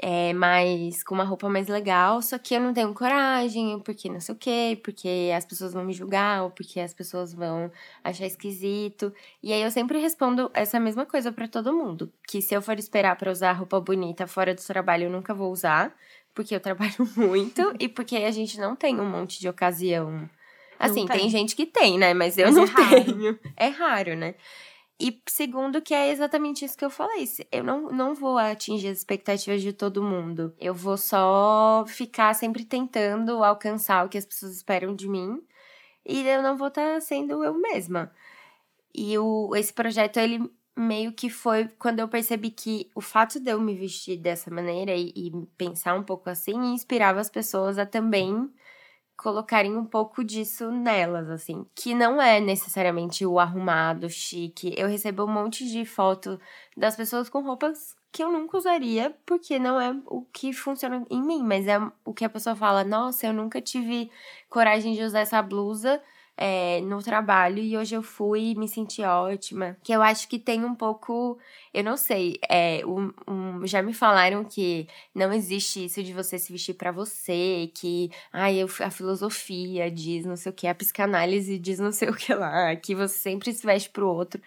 [0.00, 4.20] é, mais com uma roupa mais legal, só que eu não tenho coragem, porque não
[4.20, 7.70] sei o quê, porque as pessoas vão me julgar, ou porque as pessoas vão
[8.02, 9.12] achar esquisito.
[9.42, 12.78] E aí eu sempre respondo essa mesma coisa para todo mundo, que se eu for
[12.78, 15.94] esperar para usar roupa bonita fora do trabalho, eu nunca vou usar,
[16.34, 20.28] porque eu trabalho muito e porque a gente não tem um monte de ocasião.
[20.76, 21.20] Assim, tem.
[21.20, 21.30] tem.
[21.30, 22.12] gente que tem, né?
[22.12, 23.04] Mas eu Mas é não raro.
[23.04, 23.38] tenho.
[23.56, 24.34] É raro, né?
[24.98, 27.28] E segundo, que é exatamente isso que eu falei.
[27.50, 30.54] Eu não, não vou atingir as expectativas de todo mundo.
[30.58, 35.42] Eu vou só ficar sempre tentando alcançar o que as pessoas esperam de mim.
[36.06, 38.12] E eu não vou estar sendo eu mesma.
[38.94, 43.50] E o, esse projeto, ele meio que foi quando eu percebi que o fato de
[43.50, 47.86] eu me vestir dessa maneira e, e pensar um pouco assim inspirava as pessoas a
[47.86, 48.50] também
[49.16, 51.66] colocarem um pouco disso nelas, assim.
[51.74, 54.74] Que não é necessariamente o arrumado, chique.
[54.76, 56.40] Eu recebo um monte de foto
[56.76, 61.20] das pessoas com roupas que eu nunca usaria, porque não é o que funciona em
[61.20, 64.10] mim, mas é o que a pessoa fala: nossa, eu nunca tive
[64.48, 66.00] coragem de usar essa blusa.
[66.36, 69.76] É, no trabalho e hoje eu fui e me senti ótima.
[69.82, 71.38] Que eu acho que tem um pouco.
[71.72, 72.38] Eu não sei.
[72.48, 76.90] É, um, um- já me falaram que não existe isso de você se vestir pra
[76.92, 81.92] você, que ai, eu- a filosofia diz não sei o que, a psicanálise diz não
[81.92, 84.40] sei o que lá, que você sempre se veste pro outro.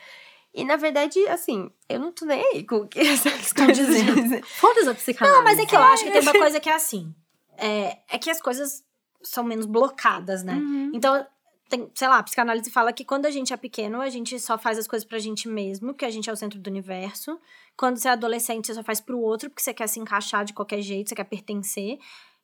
[0.54, 4.16] E na verdade, assim, eu não tô nem aí com o que essas coisas dizendo.
[4.22, 4.42] dizem.
[4.42, 5.38] Foda-se a psicanálise.
[5.38, 7.14] Não, mas é que eu acho que tem uma coisa que é assim.
[7.58, 8.84] É, é que as coisas
[9.22, 10.54] são menos blocadas, né?
[10.54, 10.92] Uhum.
[10.94, 11.26] Então,
[11.70, 14.58] tem, sei lá, a psicanálise fala que quando a gente é pequeno, a gente só
[14.58, 17.40] faz as coisas pra gente mesmo, porque a gente é o centro do universo.
[17.76, 20.54] Quando você é adolescente, você só faz pro outro, porque você quer se encaixar de
[20.54, 21.98] qualquer jeito, você quer pertencer.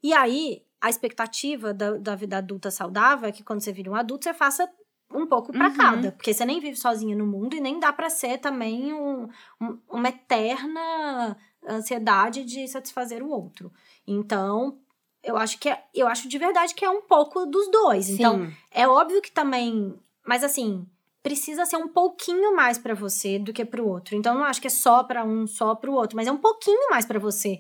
[0.04, 3.96] E aí, a expectativa da, da vida adulta saudável é que quando você vira um
[3.96, 4.70] adulto, você faça
[5.12, 5.78] um pouco pra Uhum.
[5.78, 6.12] cada.
[6.12, 9.30] Porque você nem vive sozinha no mundo e nem dá pra ser também um-
[9.62, 13.72] um- uma eterna ansiedade de satisfazer o outro.
[14.06, 14.78] Então,
[15.24, 18.10] eu acho que é, eu acho de verdade que é um pouco dos dois.
[18.10, 18.54] Então, Sim.
[18.72, 19.96] é óbvio que também,
[20.26, 20.86] mas assim,
[21.24, 24.16] precisa ser um pouquinho mais pra você do que pro outro.
[24.16, 26.38] Então, eu não acho que é só pra um, só pro outro, mas é um
[26.38, 27.58] pouquinho mais pra você.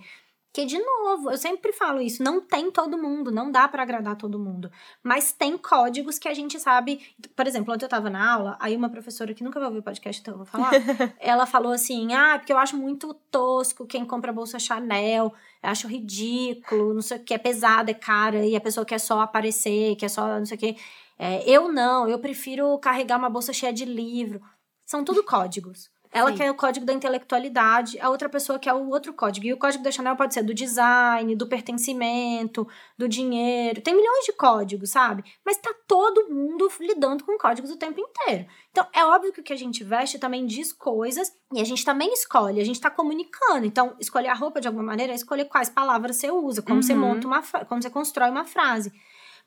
[0.53, 4.15] Que de novo, eu sempre falo isso, não tem todo mundo, não dá pra agradar
[4.15, 7.01] todo mundo, mas tem códigos que a gente sabe.
[7.35, 9.83] Por exemplo, ontem eu tava na aula, aí uma professora que nunca vai ouvir o
[9.83, 10.69] podcast, então eu vou falar,
[11.19, 15.33] ela falou assim: "Ah, porque eu acho muito tosco quem compra bolsa Chanel,
[15.63, 18.99] eu acho ridículo, não sei o que, é pesada, é cara, e a pessoa quer
[18.99, 20.77] só aparecer, quer só não sei o que.
[21.17, 24.39] É, eu não, eu prefiro carregar uma bolsa cheia de livro.
[24.85, 25.89] São tudo códigos.
[26.13, 26.37] Ela Sim.
[26.37, 29.47] quer o código da intelectualidade, a outra pessoa quer o outro código.
[29.47, 33.81] E o código da Chanel pode ser do design, do pertencimento, do dinheiro.
[33.81, 35.23] Tem milhões de códigos, sabe?
[35.43, 38.45] Mas tá todo mundo lidando com códigos o tempo inteiro.
[38.69, 41.83] Então, é óbvio que o que a gente veste também diz coisas e a gente
[41.83, 43.65] também escolhe, a gente tá comunicando.
[43.65, 46.93] Então, escolher a roupa de alguma maneira é escolher quais palavras você usa, como você
[46.93, 46.99] Uhum.
[46.99, 48.91] monta uma como você constrói uma frase.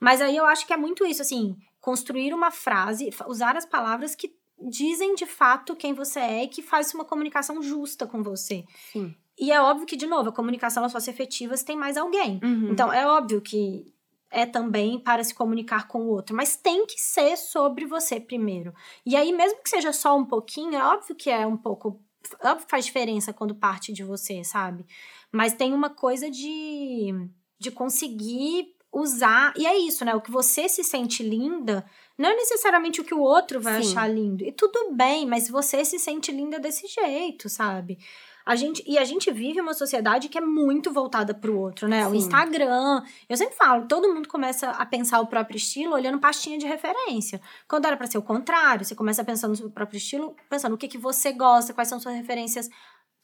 [0.00, 4.14] Mas aí eu acho que é muito isso, assim, construir uma frase, usar as palavras
[4.14, 8.64] que dizem de fato quem você é e que faz uma comunicação justa com você.
[8.92, 9.14] Sim.
[9.38, 11.96] E é óbvio que, de novo, a comunicação ela só se efetiva se tem mais
[11.96, 12.40] alguém.
[12.42, 12.70] Uhum.
[12.70, 13.92] Então, é óbvio que
[14.30, 18.74] é também para se comunicar com o outro, mas tem que ser sobre você primeiro.
[19.04, 22.00] E aí, mesmo que seja só um pouquinho, é óbvio que é um pouco.
[22.42, 24.84] Óbvio que faz diferença quando parte de você, sabe?
[25.30, 27.14] Mas tem uma coisa de,
[27.58, 29.52] de conseguir usar.
[29.56, 30.14] E é isso, né?
[30.14, 31.84] O que você se sente linda
[32.18, 33.90] não é necessariamente o que o outro vai Sim.
[33.90, 34.44] achar lindo.
[34.44, 37.98] E tudo bem, mas você se sente linda desse jeito, sabe?
[38.44, 42.06] A gente, e a gente vive uma sociedade que é muito voltada pro outro, né?
[42.06, 42.18] O Sim.
[42.18, 43.02] Instagram.
[43.28, 47.40] Eu sempre falo, todo mundo começa a pensar o próprio estilo olhando pastinha de referência.
[47.66, 50.78] Quando era pra ser o contrário, você começa pensando no seu próprio estilo, pensando o
[50.78, 52.70] que, que você gosta, quais são suas referências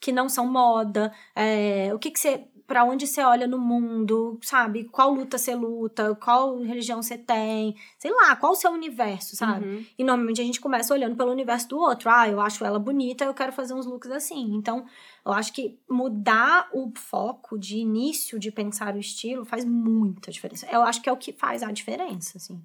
[0.02, 2.44] que não são moda, é, o que, que você.
[2.72, 4.84] Pra onde você olha no mundo, sabe?
[4.84, 9.66] Qual luta você luta, qual religião você tem, sei lá, qual o seu universo, sabe?
[9.66, 9.84] Uhum.
[9.98, 12.08] E normalmente a gente começa olhando pelo universo do outro.
[12.08, 14.54] Ah, eu acho ela bonita, eu quero fazer uns looks assim.
[14.54, 14.86] Então,
[15.22, 20.66] eu acho que mudar o foco de início de pensar o estilo faz muita diferença.
[20.72, 22.58] Eu acho que é o que faz a diferença, assim.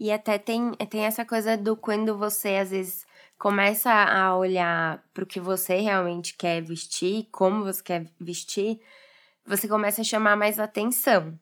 [0.00, 3.06] E até tem, tem essa coisa do quando você, às vezes,
[3.38, 8.80] começa a olhar pro que você realmente quer vestir, como você quer vestir,
[9.46, 11.38] você começa a chamar mais atenção.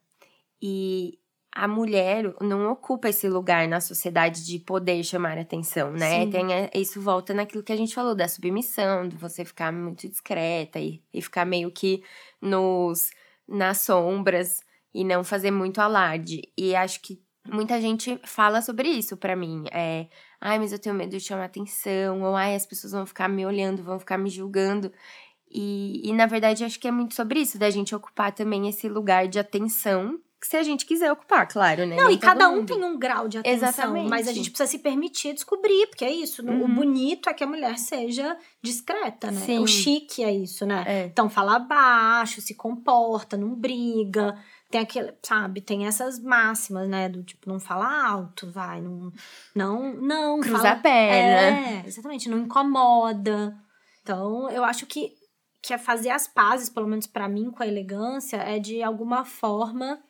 [0.61, 1.19] E
[1.55, 6.25] a mulher não ocupa esse lugar na sociedade de poder chamar atenção, né?
[6.25, 6.31] Sim.
[6.31, 10.09] Tem, a- isso volta naquilo que a gente falou da submissão, de você ficar muito
[10.09, 12.03] discreta e, e ficar meio que
[12.41, 13.11] nos
[13.47, 14.61] nas sombras
[14.95, 16.43] e não fazer muito alarde.
[16.57, 19.65] E acho que muita gente fala sobre isso pra mim.
[19.73, 20.07] É,
[20.41, 23.45] ai, mas eu tenho medo de chamar atenção, ou ai, as pessoas vão ficar me
[23.45, 24.91] olhando, vão ficar me julgando.
[25.55, 28.89] E, e na verdade, acho que é muito sobre isso, da gente ocupar também esse
[28.89, 31.95] lugar de atenção, que se a gente quiser ocupar, claro, né?
[31.95, 32.67] Não, Nem e cada todo um mundo.
[32.67, 34.09] tem um grau de atenção, Exatamente.
[34.11, 36.43] mas a gente precisa se permitir descobrir, porque é isso.
[36.43, 36.75] no- O Uhum.
[36.75, 39.41] bonito é que a mulher seja discreta, né?
[39.41, 39.59] Sim.
[39.61, 40.83] O chique é isso, né?
[40.87, 41.05] É.
[41.07, 44.37] Então fala baixo, se comporta, não briga.
[44.69, 47.09] Tem aquele, sabe, tem essas máximas, né?
[47.09, 49.13] Do tipo, não fala alto, vai, não.
[49.55, 50.41] Não, não.
[50.41, 51.59] Cruza fala, a perna.
[51.61, 53.57] É, exatamente, não incomoda.
[54.03, 55.13] Então, eu acho que,
[55.63, 59.25] que é fazer as pazes, pelo menos pra mim, com a elegância, é de alguma
[59.25, 60.03] forma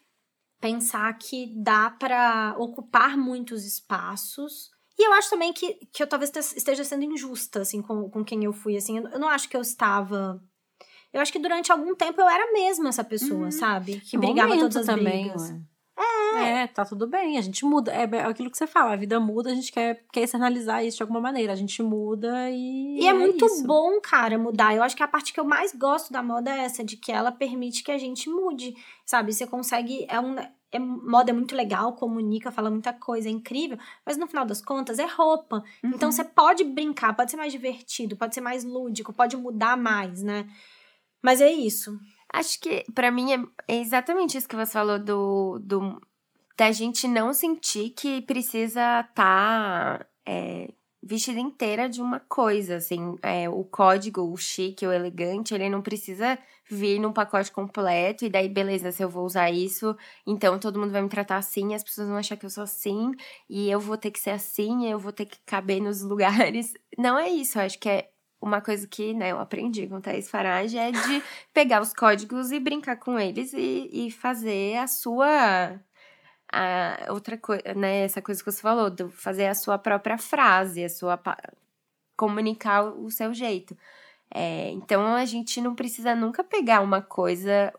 [0.61, 4.71] pensar que dá pra ocupar muitos espaços.
[4.99, 8.25] E eu acho também que, que eu talvez te- esteja sendo injusta, assim, com, com
[8.25, 8.99] quem eu fui, assim.
[8.99, 10.43] Eu, não acho que eu estava...
[11.13, 13.51] Eu acho que durante algum tempo eu era mesmo essa pessoa, Uhum.
[13.51, 14.01] sabe?
[14.01, 15.43] Que brigava momento todas as também, brigas.
[15.51, 15.61] ué.
[16.37, 17.93] É, tá tudo bem, a gente muda.
[17.93, 20.97] É é aquilo que você fala, a vida muda, a gente quer, quer externalizar isso
[20.99, 21.53] de alguma maneira.
[21.53, 22.99] A gente muda e.
[23.01, 23.67] E é, muito isso.
[23.67, 24.75] bom, cara, mudar.
[24.75, 27.13] Eu acho que a parte que eu mais gosto da moda é essa, de que
[27.13, 28.75] ela permite que a gente mude,
[29.05, 29.33] sabe?
[29.33, 30.07] Você consegue.
[30.09, 30.37] É um,
[30.73, 34.63] é, moda é muito legal, comunica, fala muita coisa, é incrível, mas no final das
[34.63, 35.63] contas é roupa.
[35.85, 36.13] Então Uhum.
[36.13, 40.49] você pode brincar, pode ser mais divertido, pode ser mais lúdico, pode mudar mais, né?
[41.23, 41.99] Mas é isso.
[42.33, 46.01] Acho que pra mim é- é exatamente isso que você falou do, do
[46.57, 50.07] da gente não sentir que precisa estar
[51.03, 55.83] vestida inteira de uma coisa, assim, é, o código, o chique, o elegante, ele não
[55.83, 56.39] precisa
[56.71, 60.93] vir num pacote completo e daí beleza, se eu vou usar isso, então todo mundo
[60.93, 63.11] vai me tratar assim, as pessoas vão achar que eu sou assim
[63.51, 66.73] e eu vou ter que ser assim, eu vou ter que caber nos lugares.
[66.97, 68.09] Não é isso, acho que é
[68.43, 71.23] uma coisa que, né, eu aprendi com Thaís Farage é de
[71.55, 75.81] pegar os códigos e brincar com eles e, e fazer a sua.
[76.55, 78.01] A outra coisa, né?
[78.05, 81.19] Essa coisa que você falou, de fazer a sua própria frase, a sua.
[82.17, 83.77] comunicar o seu jeito.
[84.35, 87.73] É, então a gente não precisa nunca pegar uma coisa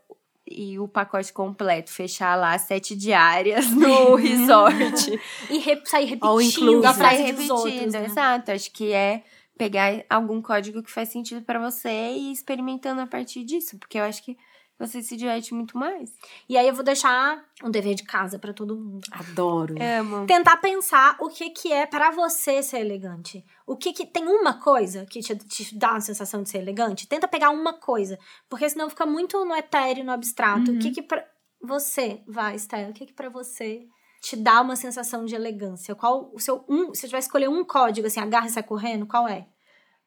[0.46, 5.20] e o pacote completo, fechar lá sete diárias no resort.
[5.50, 6.86] E re- sair repetindo inclusive.
[6.86, 8.06] a Sai frase dos repetindo, outros, né?
[8.06, 8.52] exato.
[8.52, 9.24] Acho que é
[9.58, 14.00] pegar algum código que faz sentido pra você e ir experimentando a partir disso, porque
[14.00, 14.38] eu acho que
[14.78, 16.12] você se diverte muito mais.
[16.50, 19.08] E aí eu vou deixar um dever de casa pra todo mundo.
[19.12, 19.76] Adoro.
[20.00, 20.26] Amo.
[20.26, 23.46] tentar pensar o que que é pra você ser elegante.
[23.66, 27.08] O que que tem uma coisa que te, te dá a sensação de ser elegante?
[27.08, 30.72] Tenta pegar uma coisa, porque senão fica muito no etéreo, no abstrato.
[30.72, 30.78] Uhum.
[30.78, 31.26] O que que pra
[31.62, 32.90] você vai, Esther?
[32.90, 33.88] O que que para você
[34.24, 35.94] te dá uma sensação de elegância?
[35.94, 39.06] Qual o seu um, se você vai escolher um código assim, agarra e sai correndo,
[39.06, 39.46] qual é?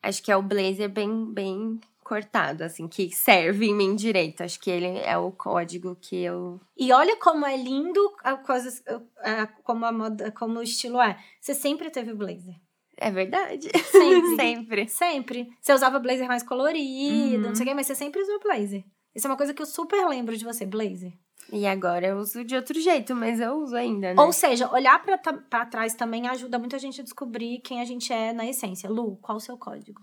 [0.03, 4.43] Acho que é o blazer bem, bem cortado, assim, que serve em mim direito.
[4.43, 6.59] Acho que ele é o código que eu.
[6.77, 8.71] E olha como é lindo a coisa,
[9.19, 11.19] a- como a moda, como o estilo é.
[11.41, 12.55] Você sempre teve blazer.
[12.97, 13.69] É verdade.
[13.91, 14.37] Sempre.
[14.37, 14.89] Sempre.
[14.89, 15.49] Sempre.
[15.61, 17.49] Você usava blazer mais colorido, Uhum.
[17.49, 18.83] não sei o quê, mas você sempre usou blazer.
[19.15, 21.13] Isso é uma coisa que eu super lembro de você, blazer.
[21.53, 24.21] E agora eu uso de outro jeito, mas eu uso ainda, né?
[24.21, 28.13] Ou seja, olhar pra trás também ajuda muito a gente a descobrir quem a gente
[28.13, 28.91] é na essência.
[28.91, 30.03] Lu, qual o seu código?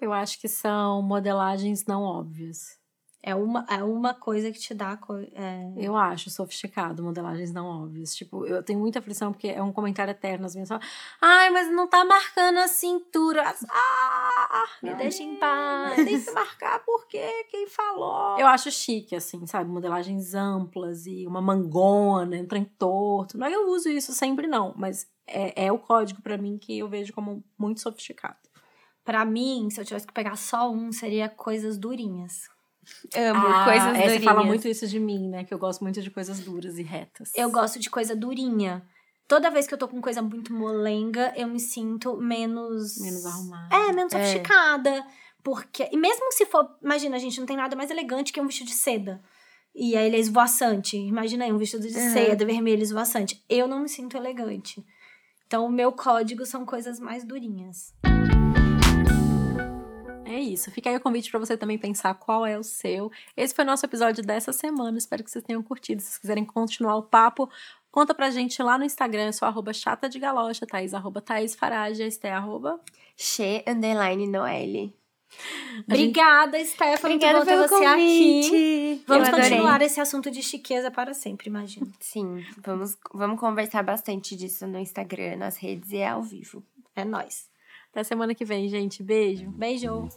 [0.00, 2.78] Eu acho que são modelagens não óbvias.
[3.26, 4.98] É uma, é uma coisa que te dá.
[5.32, 5.72] É...
[5.78, 8.14] Eu acho sofisticado modelagens não óbvias.
[8.14, 10.44] Tipo, eu tenho muita aflição porque é um comentário eterno.
[10.44, 10.86] As minhas falam,
[11.22, 13.42] ai, mas não tá marcando a cintura.
[13.70, 15.94] Ah, Me deixa em paz.
[16.04, 18.38] Tem que marcar porque quem falou.
[18.38, 19.70] Eu acho chique, assim, sabe?
[19.70, 23.38] Modelagens amplas e uma mangona, um trem torto.
[23.38, 24.74] Não é que eu uso isso sempre, não.
[24.76, 28.36] Mas é, é o código pra mim que eu vejo como muito sofisticado.
[29.02, 32.52] Pra mim, se eu tivesse que pegar só um, seria coisas durinhas.
[33.16, 34.12] Amo Ah, coisas é, durinhas.
[34.12, 35.44] Você fala muito isso de mim, né?
[35.44, 37.30] Que eu gosto muito de coisas duras e retas.
[37.34, 38.82] Eu gosto de coisa durinha.
[39.26, 42.98] Toda vez que eu tô com coisa muito molenga, eu me sinto menos.
[43.00, 43.74] Menos arrumada.
[43.74, 44.18] É, menos É.
[44.18, 45.04] sofisticada.
[45.42, 45.88] Porque.
[45.92, 46.68] E mesmo se for.
[46.82, 49.22] Imagina, a gente não tem nada mais elegante que um vestido de seda.
[49.74, 50.96] E aí ele é esvoaçante.
[50.96, 52.12] Imagina aí, um vestido de Uhum.
[52.12, 53.42] seda vermelho esvoaçante.
[53.48, 54.84] Eu não me sinto elegante.
[55.46, 57.92] Então, o meu código são coisas mais durinhas.
[60.26, 60.70] É isso.
[60.70, 63.10] Fica aí o convite pra você também pensar qual é o seu.
[63.36, 64.96] Esse foi o nosso episódio dessa semana.
[64.98, 66.00] Espero que vocês tenham curtido.
[66.00, 67.48] Se vocês quiserem continuar o papo,
[67.90, 69.26] conta pra gente lá no Instagram.
[69.26, 72.80] Eu sou arroba chata de galocha, Thaís, arroba Thaís Farage, arroba...
[73.16, 74.92] Che underline Noelle.
[75.86, 78.42] Obrigada, Stephanie, por Obrigada ter pelo você aqui.
[78.48, 79.04] convite.
[79.06, 79.50] Vamos Eu adorei.
[79.50, 81.90] continuar esse assunto de chiqueza para sempre, imagino.
[82.00, 86.62] Sim, vamos, vamos conversar bastante disso no Instagram, nas redes e ao vivo.
[86.96, 87.48] É nóis.
[87.94, 89.04] Até semana que vem, gente.
[89.04, 89.48] Beijo.
[89.52, 90.08] Beijo.